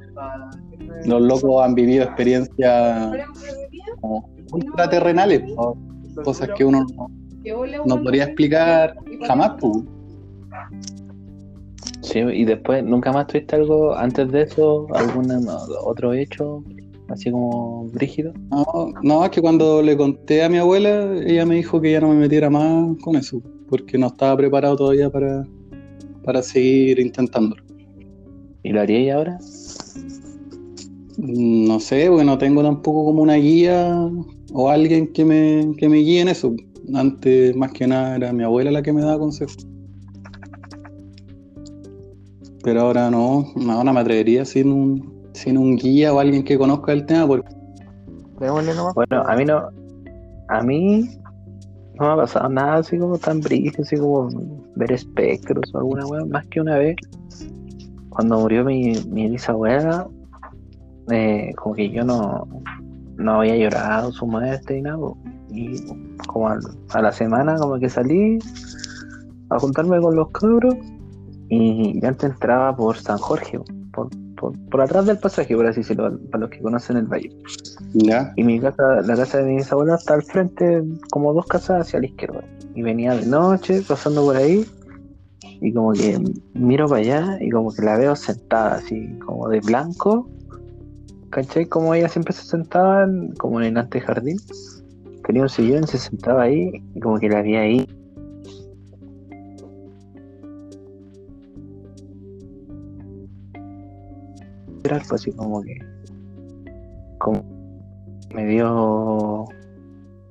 [1.04, 3.10] los locos han vivido experiencias
[4.00, 5.42] como ultraterrenales,
[6.24, 7.08] cosas que uno no,
[7.86, 8.94] no podría explicar
[9.26, 9.78] jamás, pues.
[12.02, 14.86] Sí, y después, ¿nunca más tuviste algo antes de eso?
[14.94, 15.30] ¿Algún
[15.84, 16.62] otro hecho?
[17.08, 18.32] Así como brígido.
[18.50, 22.00] No, no, es que cuando le conté a mi abuela, ella me dijo que ya
[22.00, 25.46] no me metiera más con eso, porque no estaba preparado todavía para,
[26.24, 27.62] para seguir intentándolo.
[28.62, 29.38] ¿Y lo haría ahora?
[31.16, 34.10] Mm, no sé, porque no tengo tampoco como una guía
[34.52, 36.52] o alguien que me, que me guíe en eso.
[36.92, 39.66] Antes, más que nada, era mi abuela la que me daba consejos.
[42.62, 46.92] Pero ahora no, ahora me atrevería sin un, sin un guía o alguien que conozca
[46.92, 47.26] el tema.
[47.26, 47.48] Porque...
[48.38, 49.68] Bueno, a mí no.
[50.48, 51.19] A mí
[52.00, 54.28] no me ha pasado nada así como tan brillo, así como
[54.74, 56.24] ver espectros o alguna weá.
[56.24, 56.96] Más que una vez,
[58.08, 60.08] cuando murió mi, mi bisabuela,
[61.10, 62.48] eh, como que yo no,
[63.16, 64.98] no había llorado su muerte y nada
[65.50, 65.76] Y
[66.26, 68.38] como a, la semana, como que salí
[69.50, 70.74] a juntarme con los cabros
[71.50, 73.58] y antes entraba por San Jorge,
[74.40, 77.30] por, atrás del pasaje, por así decirlo, para los que conocen el valle.
[78.36, 82.00] Y mi casa, la casa de mis abuelos está al frente, como dos casas hacia
[82.00, 82.42] la izquierda.
[82.74, 84.66] Y venía de noche, pasando por ahí,
[85.60, 86.18] y como que
[86.54, 90.28] miro para allá y como que la veo sentada, así como de blanco.
[91.30, 91.66] ¿Cachai?
[91.66, 93.06] Como ella siempre se sentaba
[93.38, 94.38] como en el antejardín.
[95.24, 97.86] Tenía un sillón, se sentaba ahí y como que la vi ahí
[104.82, 105.78] fue así como que
[107.18, 107.44] como
[108.34, 109.46] me dio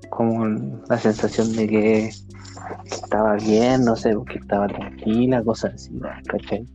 [0.10, 0.45] como
[0.89, 2.10] la sensación de que
[2.86, 5.91] estaba bien, no sé, que estaba tranquila, cosas así,
[6.28, 6.66] ¿cachai?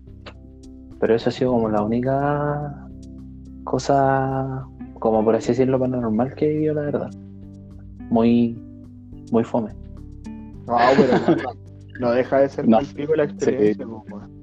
[1.00, 2.88] Pero eso ha sido como la única
[3.64, 4.64] cosa,
[5.00, 7.10] como por así decirlo, paranormal que he vivido, la verdad.
[8.10, 8.58] Muy,
[9.32, 9.70] muy fome.
[10.66, 11.36] No, pero
[12.00, 12.78] no, deja de ser no,
[13.16, 13.84] la experiencia.
[13.84, 14.33] Sí,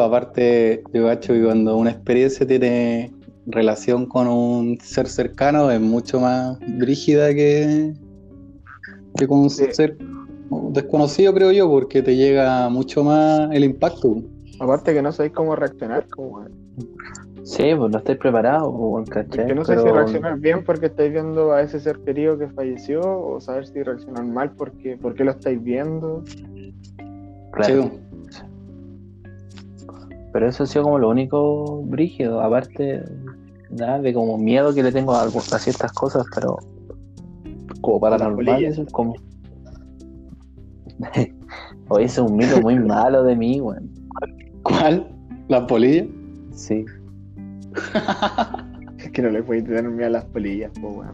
[0.00, 3.12] aparte, yo cacho que cuando una experiencia tiene
[3.46, 7.92] relación con un ser cercano es mucho más brígida que,
[9.16, 9.96] que con un ser
[10.70, 14.22] desconocido, creo yo, porque te llega mucho más el impacto.
[14.60, 16.44] Aparte que no sabéis cómo reaccionar, como...
[17.42, 19.46] Sí, pues no estáis preparados, ¿cachai?
[19.46, 23.02] que no sé si reaccionar bien porque estáis viendo a ese ser querido que falleció,
[23.02, 26.24] o saber si reaccionar mal porque, porque lo estáis viendo.
[27.52, 27.90] Claro.
[30.34, 33.04] Pero eso ha sido como lo único brígido, aparte
[33.70, 36.58] nada de como miedo que le tengo a, a ciertas cosas, pero
[37.80, 39.14] como para paranormal, eso es como.
[41.88, 43.88] Oye, ese es un mito muy malo de mí, weón.
[44.64, 45.06] ¿Cuál?
[45.46, 46.04] ¿La polilla?
[46.50, 46.84] Sí.
[48.98, 51.12] es que no le puedes tener miedo a las polillas, weón.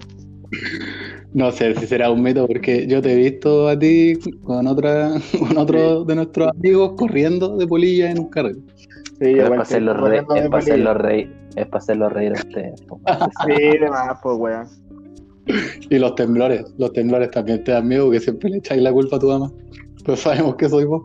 [1.34, 5.12] No sé si será un mito, porque yo te he visto a ti con otra,
[5.38, 8.52] con otro de nuestros amigos corriendo de polilla en un carro.
[9.20, 14.18] Sí, es para hacerlo reír, es para hacerlo reír, es para hacerlo reír sí, más,
[14.22, 14.66] pues weón.
[15.90, 19.16] Y los temblores, los temblores también te dan miedo que siempre le echáis la culpa
[19.16, 19.50] a tu mamá.
[20.04, 21.02] Pero sabemos que soy vos.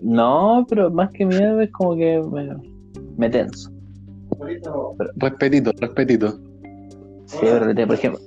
[0.00, 2.56] No, pero más que miedo es como que me,
[3.16, 3.70] me tenso.
[5.16, 6.40] respetito, respetito.
[7.26, 8.20] Sí, pero por ejemplo,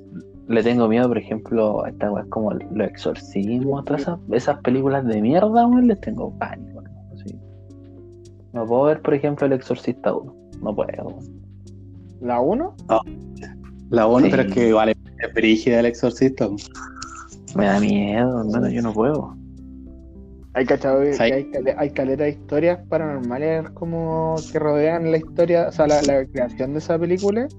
[0.48, 5.06] le tengo miedo, por ejemplo, a estas weas como los exorcismos, todas esas, esas películas
[5.06, 6.75] de mierda, weón, les tengo pánico.
[8.56, 10.36] No puedo ver, por ejemplo, El Exorcista 1.
[10.62, 11.20] No puedo.
[12.22, 12.76] ¿La 1?
[12.88, 13.02] No.
[13.90, 16.48] La 1, pero es que vale, es brígida El Exorcista.
[17.54, 19.36] Me da miedo, hermano, yo no puedo.
[20.54, 25.86] Hay cachado hay, hay caleta de historias paranormales como que rodean la historia, o sea,
[25.86, 27.50] la, creación de esa película.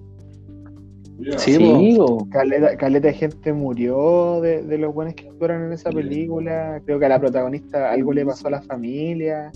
[1.37, 1.99] Sí, sí
[2.31, 6.81] caleta, de gente murió de, de los buenos que actuaron en esa película.
[6.87, 9.53] Creo que a la protagonista algo le pasó a la familia.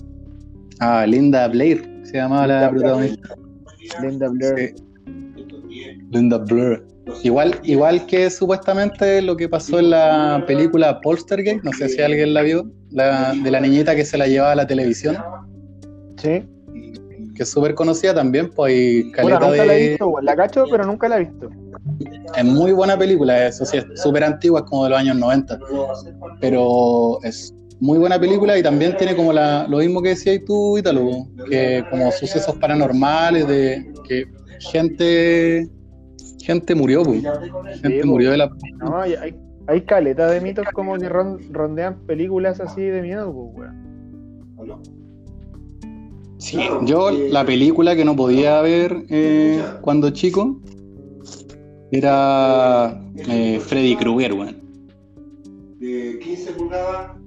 [0.81, 3.37] Ah, Linda Blair se llamaba la protagonista.
[4.03, 4.75] Linda Blair.
[6.11, 6.83] Linda Blair.
[7.23, 12.35] Igual, igual que supuestamente lo que pasó en la película Polstergate, no sé si alguien
[12.35, 15.17] la vio, la, de la niñita que se la llevaba a la televisión.
[16.17, 16.45] Sí.
[17.35, 21.09] Que es súper conocida también, pues caleta nunca la he visto, la cacho, pero nunca
[21.09, 21.51] la he visto.
[22.37, 25.59] Es muy buena película, eso sí, es súper antigua, es como de los años 90.
[26.41, 30.77] Pero es muy buena película y también tiene como la, lo mismo que decías tú,
[30.77, 34.27] Ítalo, que como sucesos paranormales de que
[34.71, 35.69] gente
[36.43, 39.35] gente murió, gente murió de la No, hay,
[39.67, 43.71] hay caleta de mitos como que rondean películas así de miedo, pues,
[46.39, 50.59] Sí, yo la película que no podía ver eh, cuando chico
[51.93, 54.57] era eh, Freddy Krueger, weón.
[55.79, 57.20] De 15 pulgadas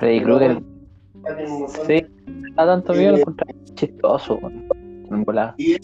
[0.00, 0.62] Freddy Krueger.
[1.86, 2.06] Sí,
[2.56, 3.34] da tanto miedo, lo
[3.74, 4.40] chistoso,
[5.58, 5.76] Y,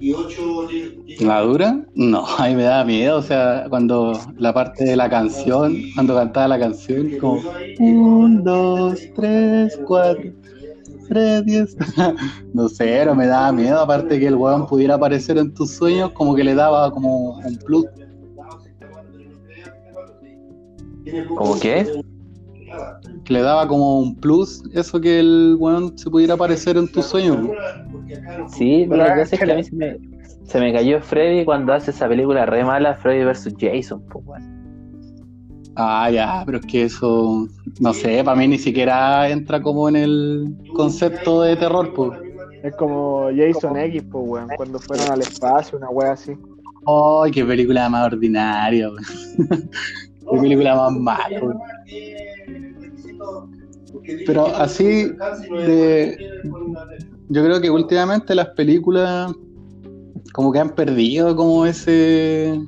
[0.00, 1.84] y ¿La dura?
[1.94, 6.48] No, ahí me da miedo, o sea, cuando la parte de la canción, cuando cantaba
[6.48, 7.42] la canción, como
[7.78, 10.32] un, dos, tres, cuatro,
[11.10, 11.76] tres, diez.
[12.54, 16.12] no sé, pero me daba miedo, aparte que el weón pudiera aparecer en tus sueños,
[16.12, 17.84] como que le daba como un plus.
[21.36, 21.86] ¿Cómo qué?
[23.28, 27.38] Le daba como un plus eso que el weón se pudiera aparecer en tus sueños.
[28.48, 29.98] Sí, pero la cosa es que a mí se me,
[30.44, 33.54] se me cayó Freddy cuando hace esa película re mala, Freddy vs.
[33.58, 34.24] Jason, pues
[35.76, 37.46] Ah, ya, pero es que eso,
[37.78, 42.18] no sé, para mí ni siquiera entra como en el concepto de terror, pues.
[42.62, 46.32] Es como Jason X, pues, weón, cuando fueron al espacio, una wea así.
[46.86, 48.90] ¡Ay, qué película más ordinaria!
[50.30, 51.40] qué película más mala.
[54.26, 55.10] Pero así,
[55.66, 56.16] de,
[57.28, 59.32] yo creo que últimamente las películas
[60.32, 62.60] como que han perdido como ese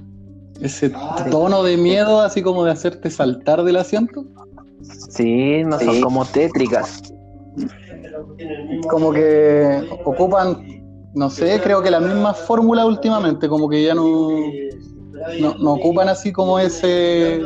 [0.60, 0.92] ese
[1.30, 4.24] tono de miedo, así como de hacerte saltar del asiento.
[5.10, 7.02] Sí, no son como tétricas.
[8.88, 10.82] Como que ocupan,
[11.14, 14.28] no sé, creo que la misma fórmula últimamente, como que ya no,
[15.40, 17.40] no, ocupan así como ese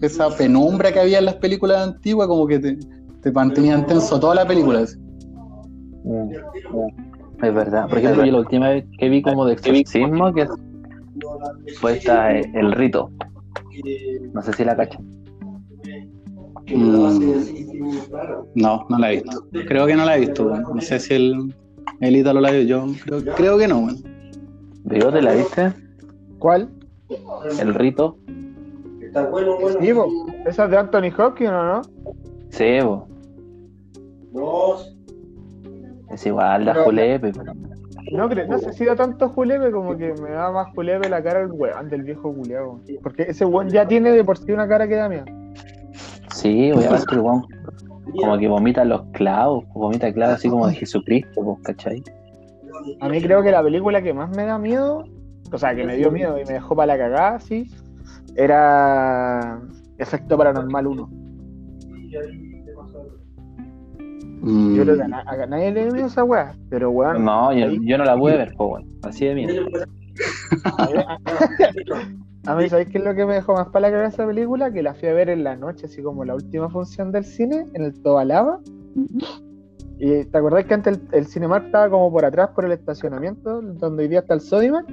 [0.00, 2.78] esa penumbra que había en las películas antiguas, como que te,
[3.22, 4.84] te mantenían tenso toda la película.
[6.04, 6.30] Mm,
[7.42, 7.88] es verdad.
[7.88, 10.46] Por ejemplo, yo la última vez que vi como de exorcismo, que
[11.80, 13.10] fue esta, eh, el rito.
[14.32, 14.98] No sé si la cacha.
[16.68, 17.10] Mm,
[18.54, 19.46] no, no la he visto.
[19.66, 20.44] Creo que no la he visto.
[20.44, 21.54] No sé si el,
[22.00, 22.62] el Ítalo la vio.
[22.62, 23.88] Yo creo, creo que no.
[24.84, 25.72] ¿Digo, te la viste?
[26.38, 26.70] ¿Cuál?
[27.58, 28.16] El rito.
[29.00, 29.78] Está bueno, bueno.
[30.46, 31.82] ¿Esa es de Anthony Hopkins o no?
[32.50, 33.06] Sí, bo.
[36.10, 37.52] Es igual, la Julepe, pero...
[38.12, 41.40] No, no sé si da tanto Julepe como que me da más Julepe la cara
[41.40, 42.80] del weón, del viejo culeado.
[43.02, 45.24] Porque ese weón ya tiene de por sí una cara que da miedo.
[46.34, 47.44] Sí, obviamente el weón
[48.18, 52.02] como que vomita los clavos, vomita clavos así como de Jesucristo, pues, ¿cachai?
[53.00, 55.04] A mí creo que la película que más me da miedo,
[55.52, 57.70] o sea, que me dio miedo y me dejó para la cagada, sí,
[58.36, 59.60] era
[59.98, 61.10] Efecto Paranormal 1.
[64.42, 64.74] Mm.
[64.74, 67.24] Yo creo que a, nadie le dio esa weá, pero weón.
[67.24, 68.86] No, yo, no la voy a ver, weón.
[69.02, 69.66] Así de miedo.
[72.46, 74.72] a mí, ¿sabéis qué es lo que me dejó más para la cabeza esa película?
[74.72, 77.66] Que la fui a ver en la noche, así como la última función del cine,
[77.74, 78.60] en el Tobalaba.
[79.98, 84.04] ¿Y te acordás que antes el, Cinemark estaba como por atrás, por el estacionamiento, donde
[84.04, 84.86] hoy día está el Sodimac?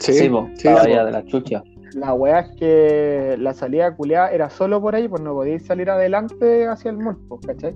[0.00, 1.62] Sí, sí, sí de la chucha.
[1.94, 5.90] La weá es que la salida culiada era solo por ahí, pues no podíais salir
[5.90, 7.74] adelante hacia el mall, pues, ¿cachai?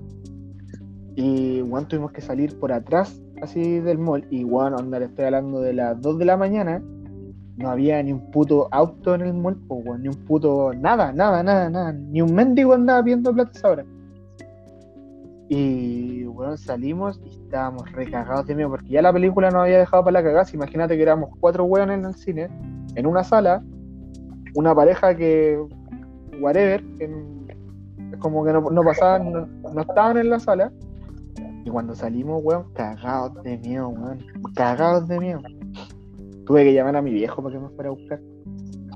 [1.15, 4.25] Y bueno, tuvimos que salir por atrás así del mall.
[4.29, 6.81] Y bueno, andar, estoy hablando de las 2 de la mañana.
[7.57, 11.43] No había ni un puto auto en el mall, pues, ni un puto nada, nada,
[11.43, 11.93] nada, nada.
[11.93, 13.85] Ni un mendigo andaba viendo plata ahora.
[15.55, 20.03] Y bueno, salimos y estábamos recagados de miedo porque ya la película nos había dejado
[20.03, 20.47] para la cagada.
[20.51, 22.49] Imagínate que éramos cuatro hueones en el cine,
[22.95, 23.63] en una sala,
[24.55, 25.63] una pareja que,
[26.41, 27.07] whatever, que
[28.17, 29.47] como que no, no pasaban, no,
[29.79, 30.71] estaban en la sala.
[31.63, 34.25] Y cuando salimos, weón, cagados de miedo, weón.
[34.55, 35.41] Cagados de miedo.
[36.47, 38.19] Tuve que llamar a mi viejo para que me fuera a buscar.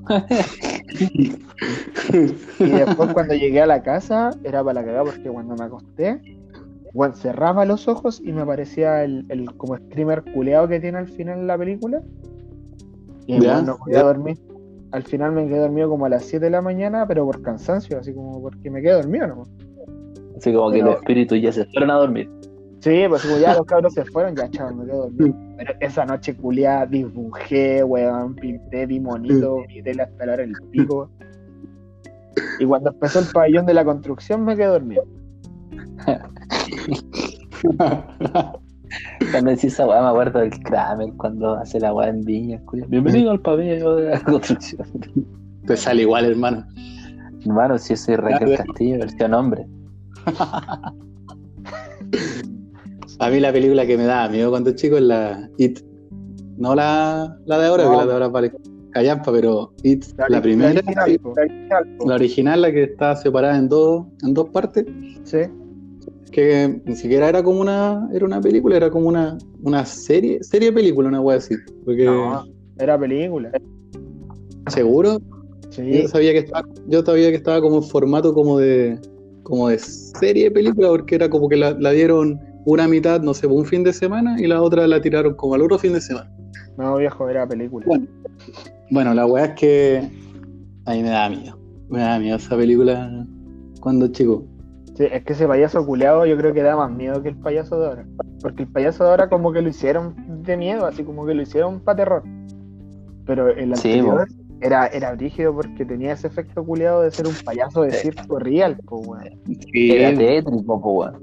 [2.58, 6.37] y después cuando llegué a la casa, era para la cagada porque cuando me acosté,
[6.92, 11.08] bueno, cerraba los ojos y me aparecía el, el como screamer culeado que tiene al
[11.08, 12.02] final la película.
[13.26, 14.38] Y bueno, no podía dormir
[14.90, 17.98] al final me quedé dormido como a las 7 de la mañana, pero por cansancio,
[17.98, 19.42] así como porque me quedé dormido, ¿no?
[20.36, 22.30] Así como que los espíritus ya se fueron a dormir.
[22.80, 25.34] Sí, pues como ya los cabros se fueron, ya chaval, me quedé dormido.
[25.58, 31.10] Pero esa noche culiada dibujé, weón, pinté, vi monito, vi la hasta el pico.
[32.60, 35.02] Y cuando empezó el pabellón de la construcción me quedé dormido.
[39.30, 42.62] Cuando decís esa weá, me acuerdo del Kramer cuando hace la weá en Viña.
[42.88, 44.86] Bienvenido al pabellón de la construcción.
[45.66, 46.64] Te sale igual, hermano.
[47.44, 49.66] Hermano, si ese soy Raquel Castillo, versión hombre.
[53.20, 55.80] A mí la película que me daba miedo cuando chico es la It.
[56.56, 58.52] No la, la de ahora, que la de ahora vale
[58.92, 64.06] callampa, pero It, la, primera, la original, la original, la que está separada en dos,
[64.22, 64.86] en dos partes.
[65.24, 65.40] Sí
[66.30, 70.72] que ni siquiera era como una era una película, era como una, una serie, serie
[70.72, 71.54] película, una wea así.
[71.84, 72.04] Porque...
[72.04, 72.44] No,
[72.78, 73.50] era película.
[74.68, 75.20] ¿Seguro?
[75.70, 76.02] Sí.
[76.02, 78.98] Yo sabía que estaba, yo sabía que estaba como en formato como de
[79.48, 83.46] como de serie de película, porque era como que la, dieron una mitad, no sé,
[83.46, 86.30] un fin de semana y la otra la tiraron como al otro fin de semana.
[86.76, 87.86] No, viejo, era película.
[87.86, 88.06] Bueno,
[88.90, 90.10] bueno la weá es que
[90.84, 91.58] a mí me da miedo.
[91.88, 93.26] Me da miedo esa película
[93.80, 94.44] cuando chico.
[94.98, 97.78] Sí, es que ese payaso culeado yo creo que da más miedo que el payaso
[97.78, 98.06] de ahora.
[98.42, 101.42] Porque el payaso de ahora como que lo hicieron de miedo, así como que lo
[101.42, 102.24] hicieron para terror.
[103.24, 104.26] Pero el anterior
[104.60, 108.76] era, era brígido porque tenía ese efecto culeado de ser un payaso de circo real,
[108.86, 109.24] pues weón.
[109.72, 111.22] era tétrico, weón.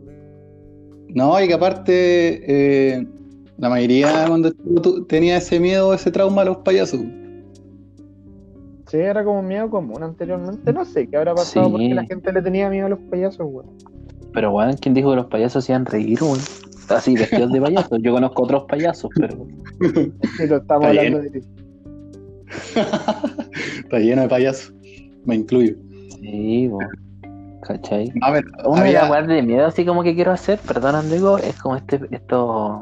[1.10, 3.06] No, y que aparte eh,
[3.58, 4.54] la mayoría cuando
[5.08, 7.02] tenía ese miedo, ese trauma a los payasos.
[8.88, 10.72] Sí, era como un miedo común anteriormente.
[10.72, 13.68] No sé qué habrá pasado porque la gente le tenía miedo a los payasos, weón.
[14.34, 16.40] Pero, weón, ¿quién dijo que los payasos hacían reír, weón?
[16.90, 18.00] así vestidos de payasos.
[18.02, 19.48] Yo conozco otros payasos, pero.
[20.38, 21.40] pero estamos hablando de ti.
[23.84, 24.74] Está lleno de payasos.
[25.26, 25.76] Me incluyo.
[26.20, 26.80] Sí, bo.
[27.64, 28.12] ¿Cachai?
[28.22, 29.04] A ver, una había...
[29.06, 32.82] de las de miedo así como que quiero hacer, perdón, digo, es como este, estos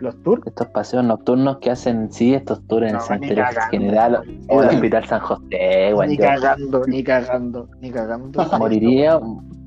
[0.00, 4.62] los tours, estos paseos nocturnos que hacen, sí, estos tours en el cementerio general o
[4.62, 8.44] el hospital San José, Ni cagando, ni cagando, ni cagando.
[8.58, 9.20] Moriría,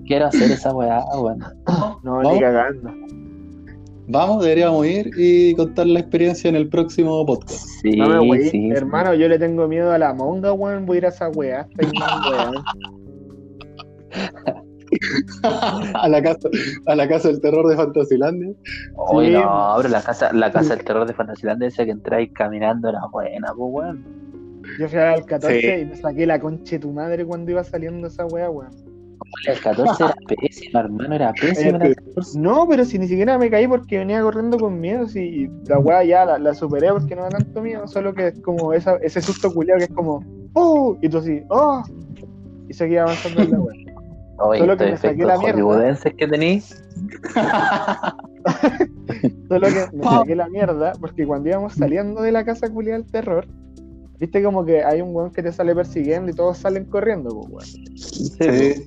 [0.06, 1.44] quiero hacer esa weá, weón.
[2.04, 2.92] No, ni cagando.
[4.10, 7.66] Vamos, deberíamos ir y contar la experiencia en el próximo podcast.
[7.82, 8.00] Sí,
[8.50, 10.86] sí hermano, yo le tengo miedo a la monga, weón.
[10.86, 11.68] Voy a ir a esa weá.
[15.94, 16.50] a la casa
[16.86, 18.54] a la casa del terror de Fantasilandia.
[18.96, 22.90] Oye, no, abre la casa, la casa del terror de Fantasilandia, esa que entráis caminando
[22.90, 24.28] era buena, pues weón.
[24.80, 28.08] Yo fui al 14 y me saqué la concha de tu madre cuando iba saliendo
[28.08, 28.88] esa weá, weón.
[29.48, 31.80] El 14 era pésimo, hermano, era pésimo.
[32.36, 36.04] No, pero si ni siquiera me caí porque venía corriendo con miedo, si la weá
[36.04, 39.54] ya la, superé porque no da tanto miedo, solo que es como esa, ese susto
[39.54, 40.24] culiado que es como,
[40.54, 40.98] ¡oh!
[41.02, 41.84] Y tú así, ¡oh!
[42.70, 43.87] Y seguía avanzando en la weá.
[44.38, 45.96] Solo que me saqué la mierda.
[45.96, 46.84] que tenéis.
[49.50, 53.12] Solo que me saqué la mierda porque cuando íbamos saliendo de la casa culiada del
[53.12, 53.48] terror,
[54.20, 57.76] viste como que hay un weón que te sale persiguiendo y todos salen corriendo, pues
[57.76, 57.96] weón.
[57.96, 58.86] Sí.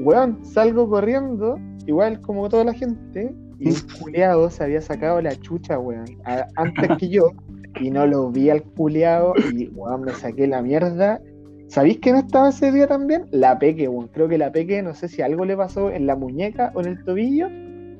[0.00, 5.34] Weón, salgo corriendo, igual como toda la gente, y un culiado se había sacado la
[5.40, 6.06] chucha, weón,
[6.54, 7.32] antes que yo,
[7.80, 11.20] y no lo vi al culiado, y weón, me saqué la mierda
[11.68, 13.26] ¿Sabéis que no estaba ese día también?
[13.30, 14.08] La Peque, weón.
[14.08, 16.86] Creo que la Peque, no sé si algo le pasó en la muñeca o en
[16.86, 17.48] el tobillo,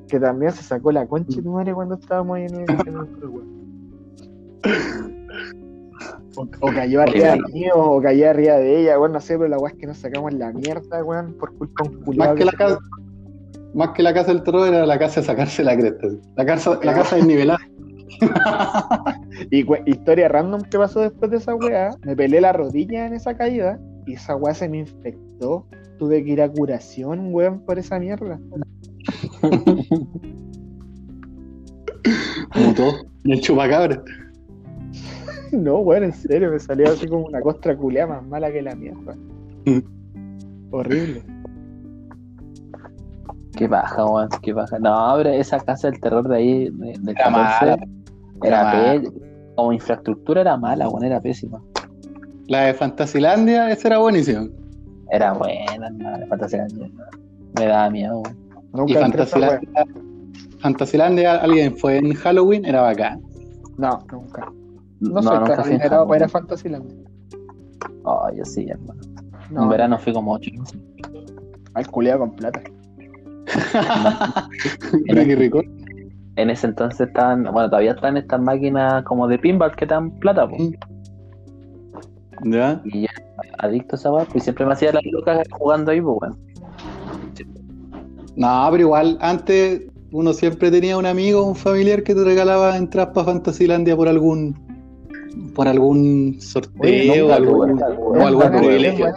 [0.09, 2.67] que también se sacó la concha de tu madre cuando estábamos ahí en el,
[6.61, 9.59] O, cayó arriba de mí o cayó arriba de ella, weón, no sé, pero la
[9.59, 12.31] weá es que nos sacamos la mierda, weón, por culpa de un culiado.
[12.31, 12.79] Más que, la casa,
[13.75, 16.07] más que la casa del terror era la casa de sacarse la cresta.
[16.37, 17.59] La casa, la casa desnivelada.
[19.51, 23.37] y historia random que pasó después de esa weá, me pelé la rodilla en esa
[23.37, 25.67] caída y esa weá se me infectó.
[25.99, 28.39] Tuve que ir a curación, weón, por esa mierda.
[32.55, 32.95] Mutó.
[33.25, 34.03] El chupacabra.
[35.53, 38.75] No, weón, en serio, me salió así como una costra culeada más mala que la
[38.75, 39.17] mierda.
[39.65, 39.81] Mm.
[40.71, 41.23] Horrible.
[43.57, 44.79] Qué baja, weón, qué baja.
[44.79, 47.15] No, pero esa casa del terror de ahí, de, de
[48.43, 49.11] era, era
[49.57, 51.61] como infraestructura era mala, bueno, era pésima.
[52.47, 54.47] La de Fantasilandia, esa era buenísima.
[55.11, 56.91] Era buena, la de Fantasilandia.
[57.59, 58.23] Me daba miedo.
[58.73, 59.87] Nunca y Fantasilandia,
[60.61, 63.21] Fantasilandia, alguien fue en Halloween, era bacán.
[63.77, 64.53] No, nunca.
[65.01, 66.97] No, soy tan adinerado para ir a Fantasilandia.
[68.05, 69.01] Oh, yo sí, hermano.
[69.51, 70.51] en verano fui como 8
[71.75, 72.63] Al culiado con plata.
[75.05, 75.63] Mira qué rico
[76.39, 80.49] en ese entonces estaban, bueno, todavía están estas máquinas como de pinball que dan plata,
[80.49, 80.71] pues.
[82.45, 82.81] ¿Ya?
[82.85, 83.11] Y ya,
[83.59, 86.37] adicto a esa weá, pues siempre me hacía las locas jugando ahí, pues, bueno.
[88.37, 89.83] No, pero igual, antes
[90.13, 94.57] uno siempre tenía un amigo, un familiar que te regalaba entradas para Fantasilandia por algún
[95.55, 99.13] por algún sorteo o algún, o algún privilegio.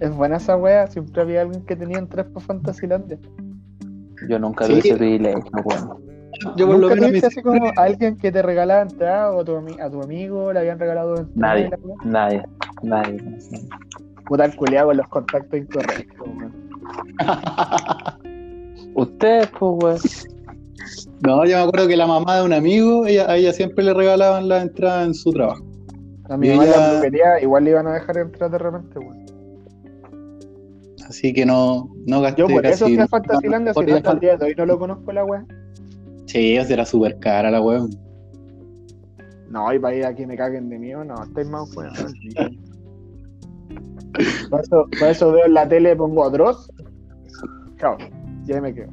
[0.00, 3.18] Es buena esa wea, siempre había alguien que tenía entradas para Fantasilandia.
[4.28, 6.13] Yo nunca vi ese privilegio, bueno.
[6.56, 9.90] Yo por lo menos así como alguien que te regalaba entrada o a tu, a
[9.90, 11.70] tu amigo le habían regalado Nadie,
[12.04, 12.42] nadie,
[12.82, 13.18] nadie.
[14.26, 16.28] Puta el culeado con los contactos incorrectos,
[18.94, 20.28] Ustedes, pues,
[21.20, 23.92] No, yo me acuerdo que la mamá de un amigo, ella, a ella siempre le
[23.92, 25.64] regalaban la entrada en su trabajo.
[26.28, 29.24] A mi mamá la igual le iban a dejar entrar de repente, weón.
[31.08, 34.20] Así que no, no gasté Yo por eso fui a Fantasylandia, si no hasta el
[34.20, 35.44] día de hoy no lo conozco la weá.
[36.26, 37.90] Sí, era súper cara la weón.
[39.50, 41.92] No, y para ir a que me caguen de mí, no, estáis más weón.
[44.50, 46.70] por, eso, por eso veo en la tele, pongo Dross.
[47.78, 47.96] Chao,
[48.44, 48.90] ya me quedo.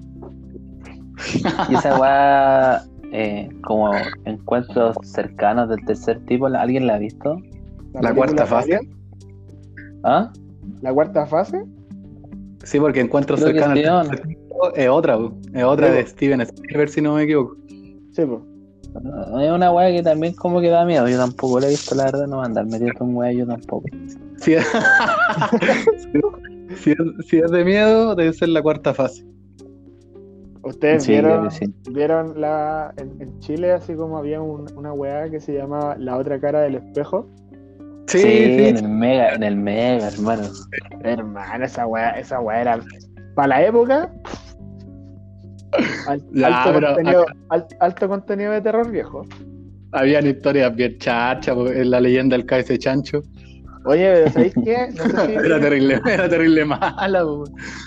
[1.70, 3.92] Y esa weá, eh, como
[4.26, 7.38] encuentros cercanos del tercer tipo, ¿alguien la ha visto?
[7.94, 8.80] ¿La, cuarta fase?
[10.04, 10.32] ¿Ah?
[10.82, 11.64] ¿La cuarta fase?
[12.64, 15.20] Sí, porque encuentros cercanos del tercer tipo es otra,
[15.54, 17.56] es otra de Steven Spielberg, si no me equivoco.
[18.12, 18.42] Sí, pues.
[19.42, 21.08] Es una weá que también como que da miedo.
[21.08, 23.46] Yo tampoco la he visto, la verdad, no va a andar metido con weá, yo
[23.46, 23.86] tampoco.
[24.42, 24.66] Si es,
[27.28, 29.26] si, es, de miedo, debe ser la cuarta fase.
[30.64, 31.50] ¿Ustedes vieron,
[31.92, 36.62] vieron la, en, Chile así como había una weá que se llamaba La otra cara
[36.62, 37.28] del espejo?
[38.08, 40.44] Sí, sí, en el mega, en el mega, hermano.
[41.04, 42.80] Hermano, esa weá, esa weá era
[43.36, 44.12] para la época
[45.72, 47.26] alto, contenido,
[47.80, 49.26] alto, contenido, de terror viejo.
[49.94, 53.22] Habían historias bien chachas en la leyenda del KS Chancho.
[53.86, 54.90] Oye, ¿sabéis qué?
[54.96, 57.24] No sé si era, terrible, era terrible mala.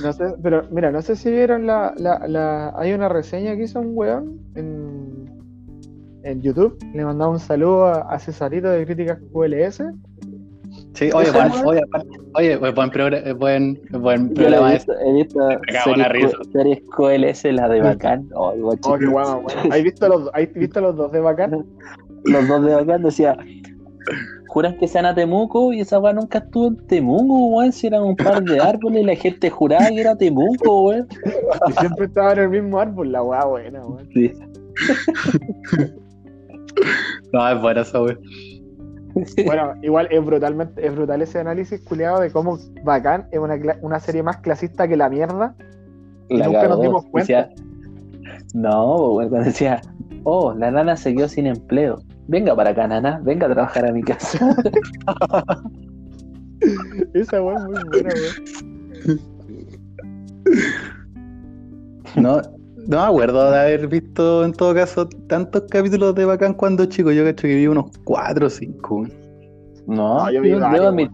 [0.03, 2.75] No sé, pero mira, no sé si vieron la, la, la...
[2.77, 5.34] Hay una reseña que hizo un weón en,
[6.25, 6.77] en YouTube.
[6.93, 9.83] Le mandaba un saludo a, Cesarito de Críticas QLS.
[10.95, 11.83] Sí, oye, buen, oye,
[12.35, 14.71] oye, buen, programa, buen, buen programa.
[14.71, 15.49] He visto, he visto
[15.85, 18.29] series, series QLS, la de Bacán.
[18.35, 21.65] Oh, oh qué guau, ¿Has visto, los, visto los dos de Bacán?
[22.25, 23.37] los dos de Bacán decía,
[24.49, 27.73] juran que sean a Temuco y esa weá nunca estuvo en Temuco, weón.
[27.73, 31.09] Si eran un par de árboles y la gente juraba que era Temuco, weón.
[31.69, 34.09] Y siempre estaba en el mismo árbol, la weá buena, weón.
[34.13, 34.33] Sí.
[37.33, 38.17] No, es buena esa weá.
[39.47, 44.01] Bueno, igual es brutalmente, es brutal ese análisis culiado de cómo Bacán es una, una
[44.01, 45.55] serie más clasista que la mierda.
[46.29, 47.49] Y nunca nos dimos cuenta.
[48.55, 49.81] no, cuando decía,
[50.25, 52.03] oh, la nana se quedó sin empleo.
[52.27, 54.39] Venga para acá, nana, venga a trabajar a mi casa.
[57.15, 58.11] Esa weá es muy buena,
[59.07, 59.21] weón.
[62.17, 62.41] No,
[62.87, 67.11] no me acuerdo de haber visto en todo caso tantos capítulos de Bacán cuando chico.
[67.13, 69.07] Yo creo que vi unos 4 o 5.
[69.87, 71.11] No, yo vi yo, mi...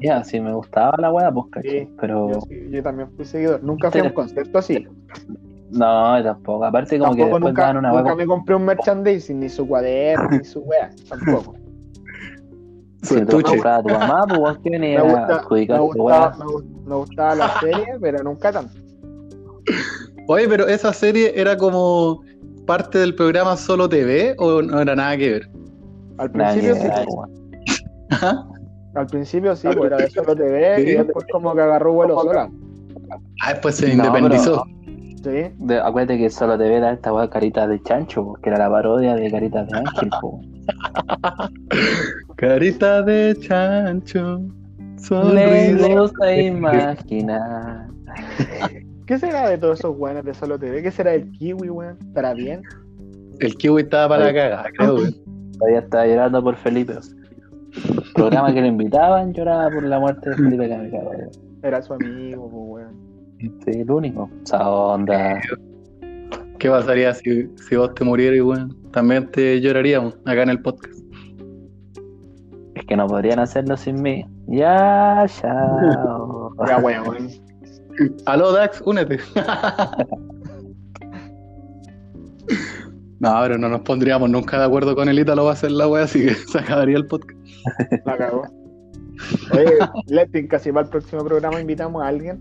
[0.00, 2.30] ya, sí me gustaba la weá, pues caché, pero...
[2.70, 3.62] Yo, también fui seguidor.
[3.62, 4.86] Nunca fui a un concierto así.
[5.70, 6.64] No, tampoco.
[6.64, 10.44] Aparte como que después nunca, una Nunca me compré un merchandising, ni su cuaderno, ni
[10.44, 10.90] su weá.
[11.08, 11.54] Tampoco.
[13.02, 16.36] Si sí, tú comprabas a tu mamá, pues vos que venía me, gusta, me, gustaba,
[16.84, 18.74] me gustaba la serie, pero nunca tanto.
[20.32, 22.22] Oye, pero esa serie era como
[22.64, 25.50] parte del programa Solo TV o no era nada que ver?
[26.18, 26.88] Al principio sí.
[28.94, 32.48] Al principio sí, pues era de Solo TV y después como que agarró vuelo sola.
[33.42, 34.64] Ah, después se independizó.
[35.24, 35.52] Sí.
[35.82, 39.32] acuérdate que Solo TV era esta weá Caritas de Chancho, que era la parodia de
[39.32, 40.10] Caritas de Ángel.
[42.36, 44.42] Carita de Chancho.
[45.32, 47.88] Le gusta imaginar.
[49.10, 50.84] ¿Qué será de todos esos weones de Solo TV?
[50.84, 51.98] ¿Qué será del kiwi, weón?
[52.00, 52.62] ¿Estará bien?
[53.40, 55.14] El kiwi estaba para la cagada, creo, weón.
[55.58, 56.92] Todavía estaba llorando por Felipe.
[56.92, 61.30] El programa que lo invitaban lloraba por la muerte de Felipe Kamikawa, weón.
[61.60, 62.94] Era su amigo, weón.
[63.40, 64.30] Sí, el único.
[64.44, 65.40] Esa onda.
[66.60, 68.76] ¿Qué pasaría si, si vos te murieras, weón?
[68.92, 71.00] También te lloraríamos acá en el podcast.
[72.76, 74.24] Es que no podrían hacerlo sin mí.
[74.46, 76.54] Ya, chao.
[76.64, 77.49] ya, weón.
[78.26, 79.18] Aló, Dax, únete.
[83.20, 85.88] no, pero no nos pondríamos nunca de acuerdo con el Ítalo va a hacer la
[85.88, 87.38] wea, así que se acabaría el podcast.
[88.04, 88.42] La cagó.
[89.52, 89.76] Oye,
[90.06, 92.40] Letin, casi para el próximo programa invitamos a alguien.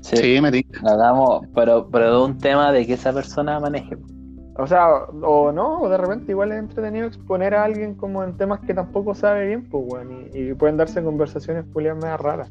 [0.00, 3.96] Sí, sí me Hagamos, pero, pero de un tema de que esa persona maneje.
[4.56, 8.36] O sea, o no, o de repente igual es entretenido exponer a alguien como en
[8.36, 12.50] temas que tampoco sabe bien, pues, bueno, y, pueden darse conversaciones pulidas raras.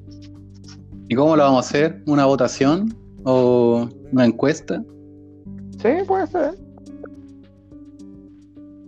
[1.09, 2.03] ¿Y cómo lo vamos a hacer?
[2.05, 4.83] ¿Una votación o una encuesta?
[5.81, 6.53] Sí, puede ser.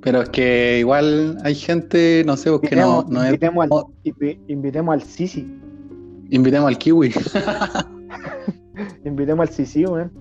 [0.03, 5.01] Pero es que igual hay gente, no sé, porque no, no invitemos, al, invitemos al
[5.01, 5.51] Sisi.
[6.29, 7.11] Invitemos al Kiwi.
[9.03, 10.11] invitemos al Sisi, weón.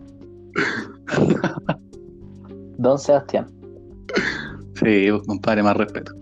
[2.79, 3.47] Don Sebastián.
[4.83, 6.15] Sí, compadre, más respeto.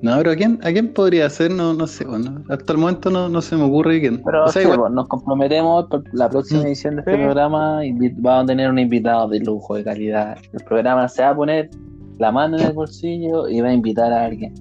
[0.00, 1.50] No, pero ¿a quién, ¿a quién podría ser?
[1.50, 4.22] No, no sé, bueno, hasta el momento no, no se me ocurre quién.
[4.24, 6.66] Pero pues, nos comprometemos por la próxima mm.
[6.66, 7.80] edición de este programa
[8.18, 10.38] vamos a tener un invitado de lujo, de calidad.
[10.52, 11.70] El programa se va a poner
[12.18, 14.54] la mano en el bolsillo y va a invitar a alguien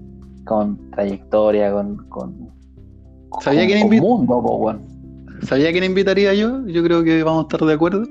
[0.46, 1.98] con trayectoria, con...
[2.10, 2.50] con
[3.42, 4.80] ¿Sabía quién mundo,
[5.44, 6.66] ¿Sabía quién invitaría yo?
[6.66, 8.04] Yo creo que vamos a estar de acuerdo.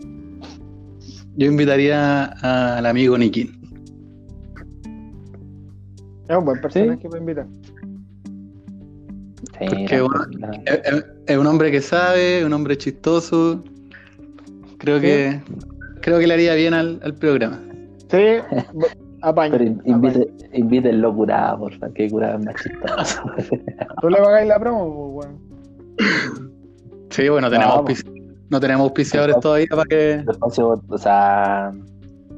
[1.36, 3.55] Yo invitaría al amigo Nikin.
[6.28, 7.08] Es un buen personaje ¿Sí?
[7.08, 7.46] para invitar.
[11.26, 13.62] es, un hombre que sabe, un hombre chistoso.
[14.78, 15.40] Creo que
[16.00, 17.60] creo que le haría bien al, programa.
[18.08, 18.38] Sí,
[19.22, 19.52] apaño.
[19.52, 23.22] Pero invite, invítenlo curado, por favor, que curado es más chistoso.
[24.00, 25.46] ¿Tú le pagáis la promo, pues, bueno?
[27.10, 27.84] Sí, bueno, tenemos
[28.50, 30.24] no, tenemos auspiciadores todavía para que.
[30.40, 31.72] O sea,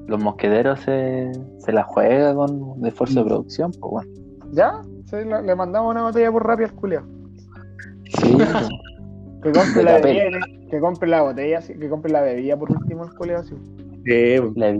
[0.08, 4.10] los mosqueteros se, se la juega con esfuerzo de producción, pues bueno.
[4.52, 4.82] ¿Ya?
[5.04, 7.02] Sí, le mandamos una botella por rápido al culio.
[8.18, 8.36] Sí.
[9.42, 10.38] que compre la bebida,
[10.70, 13.54] que compre la botella, que compre la bebida por último el culio, sí.
[14.56, 14.78] La,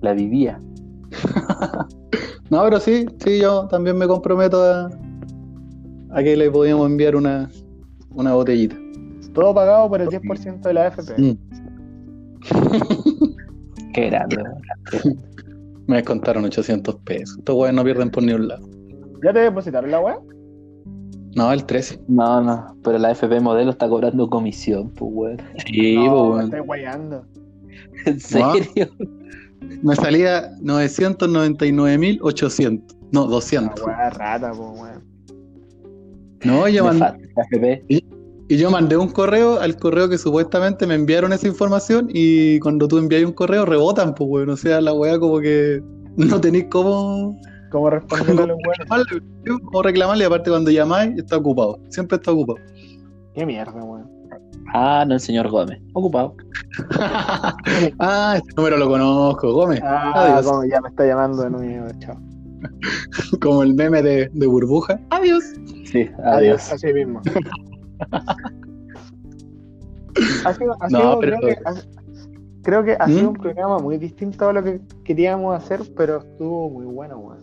[0.00, 0.60] la vivía.
[2.50, 4.88] no, pero sí, sí, yo también me comprometo a,
[6.10, 7.50] a que le podíamos enviar una,
[8.14, 8.76] una botellita.
[9.34, 11.20] Todo pagado por el 10% de la FP.
[11.20, 11.38] Mm.
[13.98, 14.36] Qué grande,
[15.88, 17.36] Me descontaron 800 pesos.
[17.38, 18.68] Estos weones no pierden por ni un lado.
[19.24, 20.18] ¿Ya te depositaron la weá?
[21.34, 21.98] No, el 13.
[22.08, 25.38] No, no, pero la FP Modelo está cobrando comisión, pues, weón.
[25.66, 26.44] Sí, no, pues, me weón.
[26.44, 27.26] estoy guayando.
[28.06, 28.88] ¿En serio?
[29.82, 32.82] Me salía 999.800.
[33.10, 33.84] No, La 200.
[33.86, 35.02] weá rata, po, weón.
[36.44, 37.84] No, yo Me mandé, la FP.
[38.48, 42.88] Y yo mandé un correo al correo que supuestamente me enviaron esa información y cuando
[42.88, 44.50] tú envías un correo rebotan, pues, weón.
[44.50, 45.82] O sea, la weá como que
[46.16, 47.38] no tenéis cómo,
[47.70, 49.22] ¿Cómo responderle a los reclamarle,
[49.64, 50.24] cómo reclamarle.
[50.24, 51.78] Aparte, cuando llamáis, está ocupado.
[51.90, 52.58] Siempre está ocupado.
[53.34, 54.10] Qué mierda, weón.
[54.74, 55.78] Ah, no, el señor Gómez.
[55.92, 56.34] Ocupado.
[57.98, 59.80] ah, este número lo conozco, Gómez.
[59.82, 60.46] Ah, Adiós.
[60.46, 62.16] como ya me está llamando de nuevo, chao.
[63.40, 64.98] Como el meme de, de burbuja.
[65.10, 65.44] Adiós.
[65.84, 66.72] Sí, adiós.
[66.72, 67.20] Así mismo.
[70.44, 71.74] ha sido, ha No, sido- pero- creo que, ha-
[72.62, 73.10] creo que ha ¿Mm?
[73.14, 77.38] sido un programa muy distinto a lo que queríamos hacer, pero estuvo muy bueno, weón.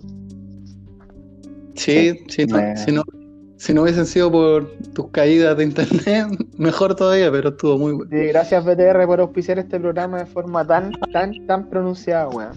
[1.75, 3.03] Sí, sí, no- si, no,
[3.57, 6.27] si no hubiesen sido por tus caídas de internet,
[6.57, 8.09] mejor todavía, pero estuvo muy bueno.
[8.11, 12.53] Sí, gracias BTR por auspiciar este programa de forma tan, tan, tan pronunciada, weón.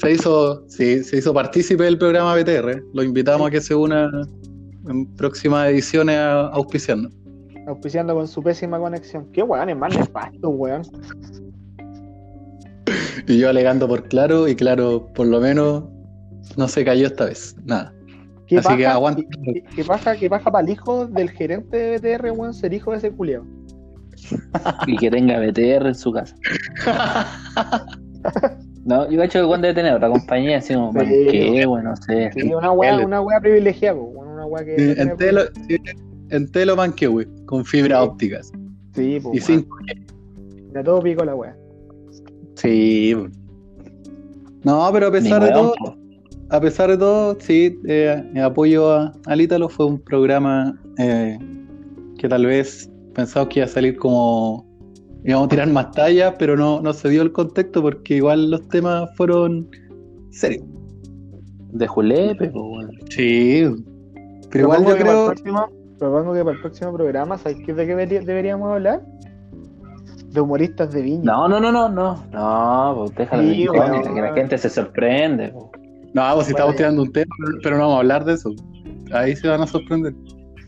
[0.00, 2.82] Se hizo, sí, se hizo partícipe del programa BTR.
[2.92, 4.10] Lo invitamos a que se una
[4.88, 7.12] en próximas ediciones a auspiciarnos.
[7.66, 9.26] Auspiciando con su pésima conexión.
[9.32, 10.82] Qué weón, es más nefasto, weón.
[13.26, 15.84] Y yo alegando por claro, y claro, por lo menos
[16.56, 17.56] no se cayó esta vez.
[17.64, 17.92] Nada.
[18.46, 19.22] ¿Qué Así que aguanta.
[19.42, 22.92] ¿Qué, qué paja, qué paja para el hijo del gerente de BTR, weón, ser hijo
[22.92, 23.44] de ese culiao?
[24.86, 26.36] Y que tenga BTR en su casa.
[28.86, 31.26] No, yo cacho que cuando debe tener otra compañía, así como, Sí.
[31.28, 31.66] ¿qué?
[31.66, 32.30] Bueno, no sé.
[32.32, 34.76] Sí, una weá, una weá privilegiada, weón, una weá que.
[34.78, 35.76] Sí, no en Telo, sí,
[36.30, 38.08] en Telo Manquehue, con fibras Sí.
[38.08, 38.52] ópticas.
[38.94, 39.66] Sí, po, Y sin
[40.72, 41.56] De todo pico la weá.
[42.54, 43.14] Sí.
[44.64, 45.96] No, pero a Ni pesar de weón, todo,
[46.50, 51.38] a pesar de todo, sí, eh, mi apoyo a, al Ítalo fue un programa eh,
[52.18, 54.66] que tal vez pensamos que iba a salir como
[55.24, 58.66] íbamos a tirar más tallas, pero no, no se dio el contexto porque igual los
[58.68, 59.68] temas fueron
[60.30, 60.64] serios.
[61.72, 62.90] De Julepe, pues, bueno.
[63.10, 63.64] Sí.
[64.50, 65.26] Pero igual Propongo yo que para el creo.
[65.26, 65.68] próximo-
[65.98, 69.00] propongo que para el próximo programa, ¿sabes qué- de qué debería- deberíamos hablar?
[70.32, 71.22] De humoristas de viña.
[71.24, 72.22] No, no, no, no, no.
[72.32, 74.14] No, pues déjalo Sí, weón.
[74.14, 75.48] que la gente se sorprende.
[75.48, 75.70] po.
[76.12, 78.50] No, pues si Bueno, estamos tirando un tema, pero- no vamos a hablar de eso.
[79.12, 80.14] Ahí se van a sorprender.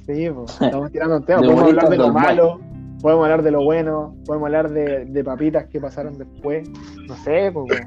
[0.06, 1.40] Sí, po, estamos tirando un tema.
[1.42, 2.60] De Podemos hablar de lo malo,
[3.02, 6.68] podemos hablar de lo bueno, podemos hablar de, de papitas que pasaron después.
[7.06, 7.80] No sé, pues.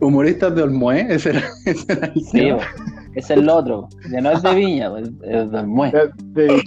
[0.00, 2.58] Humoristas de Olmué, ese era, ese era el Sí, tema.
[2.58, 2.64] po.
[3.14, 3.88] Ese es el otro.
[4.10, 4.90] Ya no es de Viña,
[5.22, 6.62] es del Mue, de, de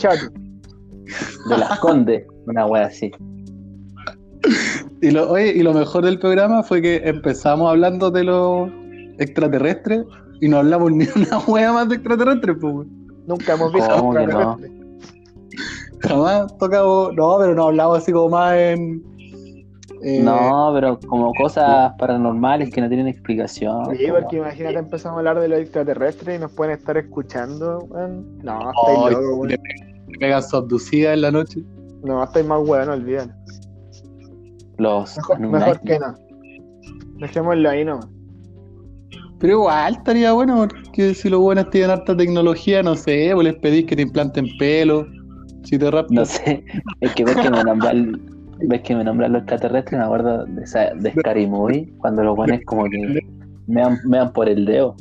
[1.50, 3.12] de las Condes, una wea así.
[5.02, 8.70] Y lo, oye, y lo mejor del programa fue que empezamos hablando de los
[9.18, 10.06] extraterrestres
[10.40, 12.88] y no hablamos ni una hueá más de extraterrestres, pues.
[13.28, 14.54] Nunca hemos visto ¿Cómo que no?
[14.58, 14.72] extraterrestres.
[16.02, 19.04] Jamás tocamos, no, pero no hablamos así como más en.
[20.04, 23.96] Eh, No, pero como cosas paranormales que no tienen explicación.
[23.96, 27.80] Sí, como- porque imagínate empezamos a hablar de los extraterrestres y nos pueden estar escuchando,
[27.90, 28.38] weón.
[28.44, 29.48] No, estáis ay, locos, weón.
[29.50, 29.60] le
[30.20, 31.62] pegan su abducida en la noche.
[32.04, 33.32] No, estáis más weón, no olviden.
[34.78, 36.16] Los Mejor, que no.
[37.20, 38.08] Dejémoslo ahí nomás.
[39.40, 43.56] Pero igual estaría bueno porque si los buenos tienen harta tecnología, no sé, pues les
[43.56, 45.06] pedís que te implanten pelo,
[45.64, 46.16] si te raptan.
[46.16, 46.64] No sé,
[47.02, 48.22] es que ves que me nombran,
[48.68, 52.36] ves que me nombran los extraterrestres, me acuerdo de, esa, de Scary Movie, cuando los
[52.36, 53.24] buenos como que
[53.68, 54.96] me dan, me dan por el dedo.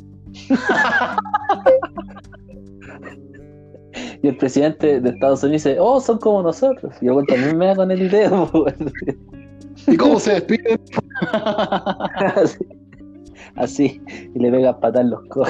[4.23, 6.93] Y el presidente de Estados Unidos dice, oh, son como nosotros.
[7.01, 8.49] Y yo también me da con el dedo.
[9.87, 10.79] ¿Y cómo se despiden?
[12.35, 12.57] así,
[13.55, 14.01] así,
[14.35, 15.49] y le pega patar los codos.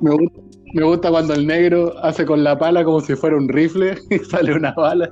[0.00, 0.40] Me gusta,
[0.72, 4.18] me gusta cuando el negro hace con la pala como si fuera un rifle y
[4.18, 5.10] sale una bala.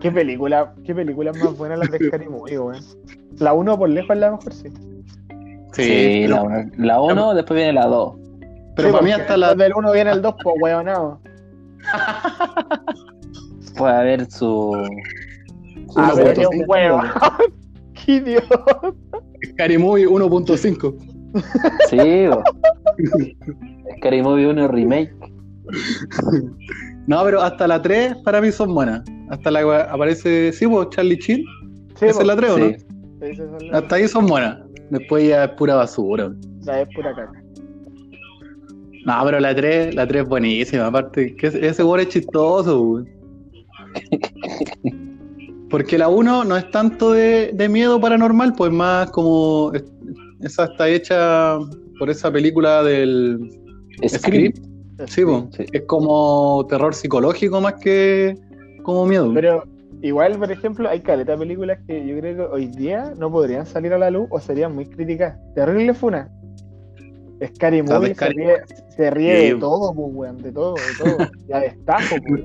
[0.00, 2.82] ¿Qué película, qué película más buena la de Scary Movie, weón?
[3.38, 4.68] La 1 por lejos es la mejor, sí.
[5.72, 8.14] Sí, pero, la uno, la uno, después viene la dos.
[8.76, 9.54] pero Sí, para mí hasta la...
[9.54, 11.20] del 1 viene el 2, pues weonado.
[13.76, 14.72] Puede haber su...
[15.90, 16.64] su Ah, punto qué cinco.
[16.72, 17.00] huevo.
[18.04, 18.64] Qué idiota.
[19.52, 21.15] Scary Movie 1.5.
[21.90, 22.42] Sí, bo.
[23.98, 25.12] Scary Movie 1 Remake.
[27.06, 29.02] No, pero hasta la 3 para mí son buenas.
[29.30, 31.44] Hasta la que aparece, sí, pues Charlie Chin.
[31.96, 32.66] Sí, Esa es la 3, ¿o no?
[32.66, 33.36] Sí.
[33.36, 34.58] son las- Hasta ahí son buenas.
[34.90, 36.32] Después ya es pura basura.
[36.64, 37.42] La es pura caca.
[39.04, 40.86] No, pero la 3, la 3 es buenísima.
[40.86, 43.08] Aparte, que ese weón es chistoso, weón.
[45.70, 49.72] Porque la 1 no es tanto de, miedo paranormal, pues más como.
[50.40, 51.58] Esa está hecha
[51.98, 53.50] por esa película del.
[54.06, 54.58] Script.
[55.06, 55.22] Sí,
[55.72, 58.34] es como terror psicológico más que
[58.82, 59.30] como miedo.
[59.34, 59.64] Pero
[60.00, 63.66] igual, por ejemplo, hay caleta de películas que yo creo que hoy día no podrían
[63.66, 65.36] salir a la luz o serían muy críticas.
[65.54, 66.30] Terrible Funa.
[67.44, 68.56] Scary Movie se ríe,
[68.96, 71.30] se ríe de todo, pues, weón, de todo, de todo.
[71.48, 72.44] ya destajo, pues.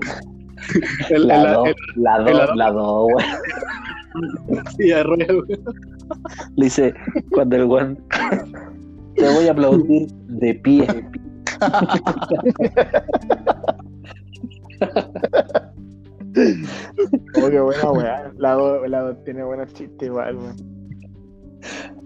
[1.12, 4.66] la 2, la 2, la 2, weón.
[4.78, 5.91] Sí, weón.
[6.56, 6.94] Le dice,
[7.32, 7.98] cuando el weón
[9.16, 10.88] te voy a aplaudir de pie.
[17.36, 18.32] oh, qué buena weá.
[18.38, 20.56] La 2 tiene buenos chistes igual, weón.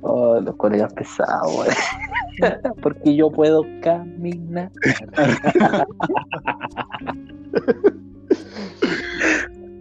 [0.02, 1.74] Oh, los colegas pesados, weón.
[2.82, 4.72] Porque yo puedo caminar.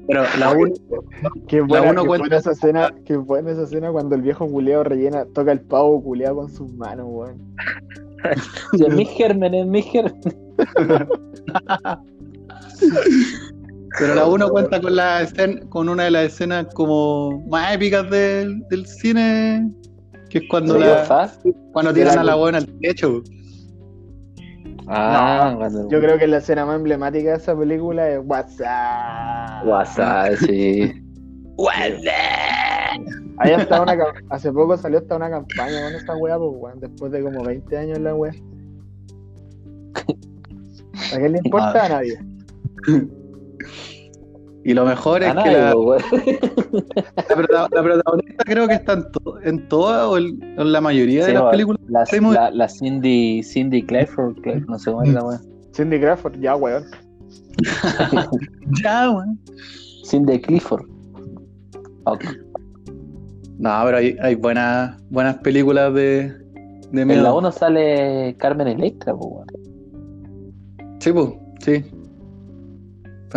[0.06, 0.72] Pero la 1
[1.48, 5.24] qué buena, qué buena esa escena, qué buena esa escena cuando el viejo culeado rellena,
[5.34, 7.54] toca el pavo culeado con sus manos, weón.
[8.72, 10.20] es mi germen, es mi germen.
[13.98, 18.10] Pero la 1 cuenta con la escena, con una de las escenas como más épicas
[18.10, 19.70] del, del cine,
[20.30, 21.30] que es cuando la,
[21.72, 23.22] cuando tiran a la buena al techo.
[24.86, 25.56] Ah,
[25.88, 29.66] yo creo que la escena más emblemática de esa película es WhatsApp.
[29.66, 30.92] WhatsApp, sí.
[33.38, 33.96] Ahí está una
[34.30, 37.98] hace poco salió hasta una campaña con esta wea, pues después de como 20 años
[37.98, 38.32] la wea.
[41.12, 41.86] ¿A qué le importa?
[41.86, 42.18] A nadie.
[44.64, 45.74] Y lo mejor es que la,
[47.70, 49.04] la, protagonista creo que está en,
[49.44, 51.80] en todas o en, la mayoría de las películas.
[51.90, 55.40] La, la, Cindy, Cindy Clifford, no sé cómo es la weón.
[55.74, 56.84] Cindy Clifford, ya weón.
[58.82, 59.38] ya weón.
[60.06, 60.86] Cindy Clifford.
[62.04, 62.30] Okay.
[63.58, 66.32] No, pero hay, hay buenas, buenas películas de,
[66.90, 67.18] de miedo.
[67.18, 69.46] En la 1 sale Carmen Electra, pues weón.
[71.00, 71.28] Sí, pues,
[71.60, 71.93] sí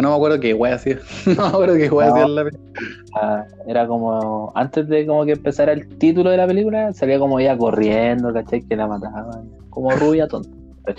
[0.01, 0.99] no me acuerdo qué wea hacía.
[1.25, 2.71] no me acuerdo qué wea hacía la película.
[3.15, 4.51] Ah, era como.
[4.55, 8.61] Antes de como que empezara el título de la película, salía como ella corriendo, ¿cachai?
[8.61, 9.49] Que la mataban.
[9.69, 10.49] Como rubia tonta.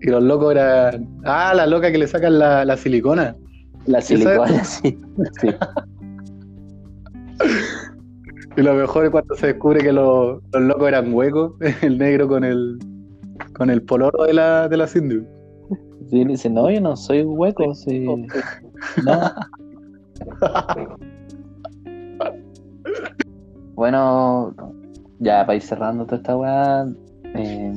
[0.00, 1.08] Y los locos eran.
[1.24, 3.34] Ah, la loca que le sacan la, la silicona.
[3.86, 4.96] La silicona, sí.
[5.40, 5.48] sí.
[8.56, 12.28] y lo mejor es cuando se descubre que los, los locos eran huecos, el negro
[12.28, 12.78] con el
[13.54, 15.20] con el poloro de la, de la Cindy.
[16.10, 18.06] Sí, dice, no, yo no soy hueco, sí.
[19.04, 19.20] No.
[23.74, 24.54] bueno,
[25.18, 26.86] ya para ir cerrando toda esta weá,
[27.34, 27.72] eh,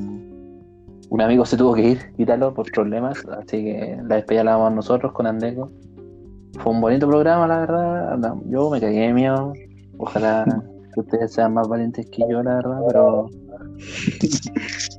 [1.09, 4.73] un amigo se tuvo que ir, quítalo por problemas, así que la despedida la damos
[4.73, 5.69] nosotros con Andeco.
[6.59, 8.35] Fue un bonito programa, la verdad.
[8.47, 9.53] Yo me cagué de miedo.
[9.97, 10.45] Ojalá
[10.93, 13.30] que ustedes sean más valientes que yo, la verdad, pero.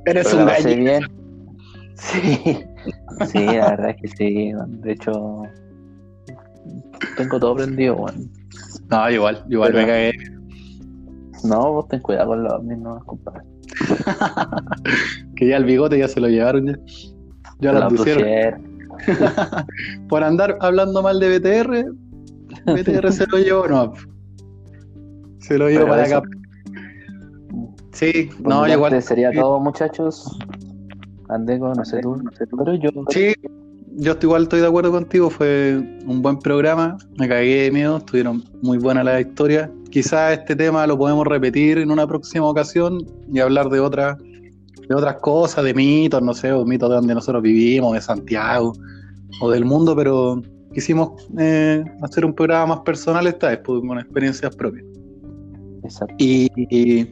[0.05, 1.07] Eres un gallo.
[2.11, 2.65] Sí.
[3.27, 5.43] Sí, la verdad es que sí, de hecho,
[7.17, 8.29] tengo todo prendido, weón.
[8.89, 10.13] No, igual, igual me cagué.
[11.43, 13.41] No, vos ten cuidado con los mismos, compadre.
[15.35, 16.77] que ya el bigote ya se lo llevaron ya.
[17.59, 18.87] Ya lo pusieron.
[20.09, 21.85] Por andar hablando mal de BTR,
[22.65, 23.93] BTR se lo llevó, no.
[25.39, 26.21] Se lo llevó para acá.
[27.91, 29.01] Sí, no, igual.
[29.01, 30.37] Sería todo, muchachos.
[31.29, 32.89] Andeco, no sé tú, no sé tú, pero yo.
[33.09, 33.33] Sí,
[33.95, 38.43] yo igual estoy de acuerdo contigo, fue un buen programa, me cagué de miedo, estuvieron
[38.61, 39.69] muy buenas las historias.
[39.91, 44.95] Quizás este tema lo podemos repetir en una próxima ocasión y hablar de otras de
[44.95, 48.73] otras cosas, de mitos, no sé, o mitos de donde nosotros vivimos, de Santiago
[49.39, 50.41] o del mundo, pero
[50.73, 54.85] quisimos eh, hacer un programa más personal esta vez, pues, con experiencias propias.
[55.83, 56.15] Exacto.
[56.17, 57.07] y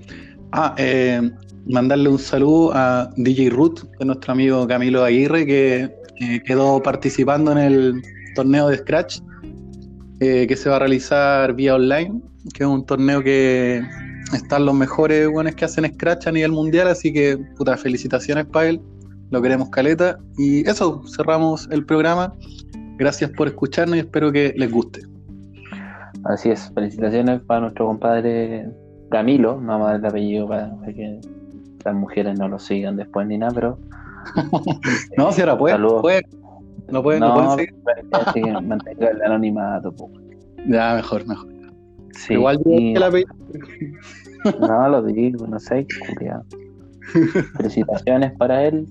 [0.52, 1.30] ah, eh,
[1.68, 6.02] mandarle un saludo a DJ Ruth, de nuestro amigo Camilo Aguirre, que
[6.46, 8.02] quedó participando en el
[8.36, 9.20] torneo de Scratch,
[10.20, 12.22] eh, que se va a realizar vía online,
[12.54, 13.84] que es un torneo que
[14.34, 18.70] están los mejores buenos que hacen Scratch a nivel mundial, así que puta, felicitaciones para
[18.70, 18.82] él,
[19.32, 20.20] lo queremos caleta.
[20.38, 22.34] Y eso, cerramos el programa.
[22.98, 25.02] Gracias por escucharnos y espero que les guste.
[26.24, 28.70] Así es, felicitaciones para nuestro compadre
[29.10, 31.20] Camilo, no vamos a dar el apellido para que
[31.84, 33.80] las mujeres no lo sigan después ni nada, pero.
[35.18, 36.22] no, si ahora puede, puede.
[36.90, 37.74] No puede, no, no seguir.
[38.62, 39.94] mantener el anonimato.
[40.68, 41.48] Ya, mejor, mejor.
[42.12, 42.94] Sí, Igual y...
[42.96, 43.10] la
[44.60, 45.88] No lo digo, no sé,
[46.18, 46.44] cuidado.
[47.58, 48.86] Felicitaciones para él.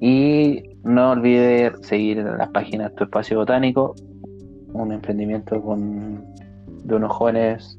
[0.00, 3.94] Y no olvide seguir las páginas de Tu Espacio Botánico
[4.72, 6.24] un emprendimiento con,
[6.84, 7.78] de unos jóvenes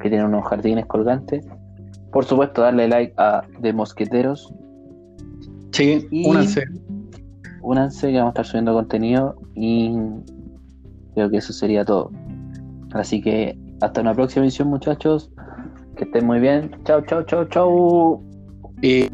[0.00, 1.46] que tienen unos jardines colgantes.
[2.12, 4.52] Por supuesto, darle like a De Mosqueteros.
[5.72, 6.64] Sí, únanse.
[7.62, 9.94] Únanse que vamos a estar subiendo contenido y
[11.14, 12.10] creo que eso sería todo.
[12.92, 15.30] Así que hasta una próxima edición, muchachos.
[15.96, 16.70] Que estén muy bien.
[16.84, 18.22] Chao, chao, chao, chao.
[18.82, 19.08] Y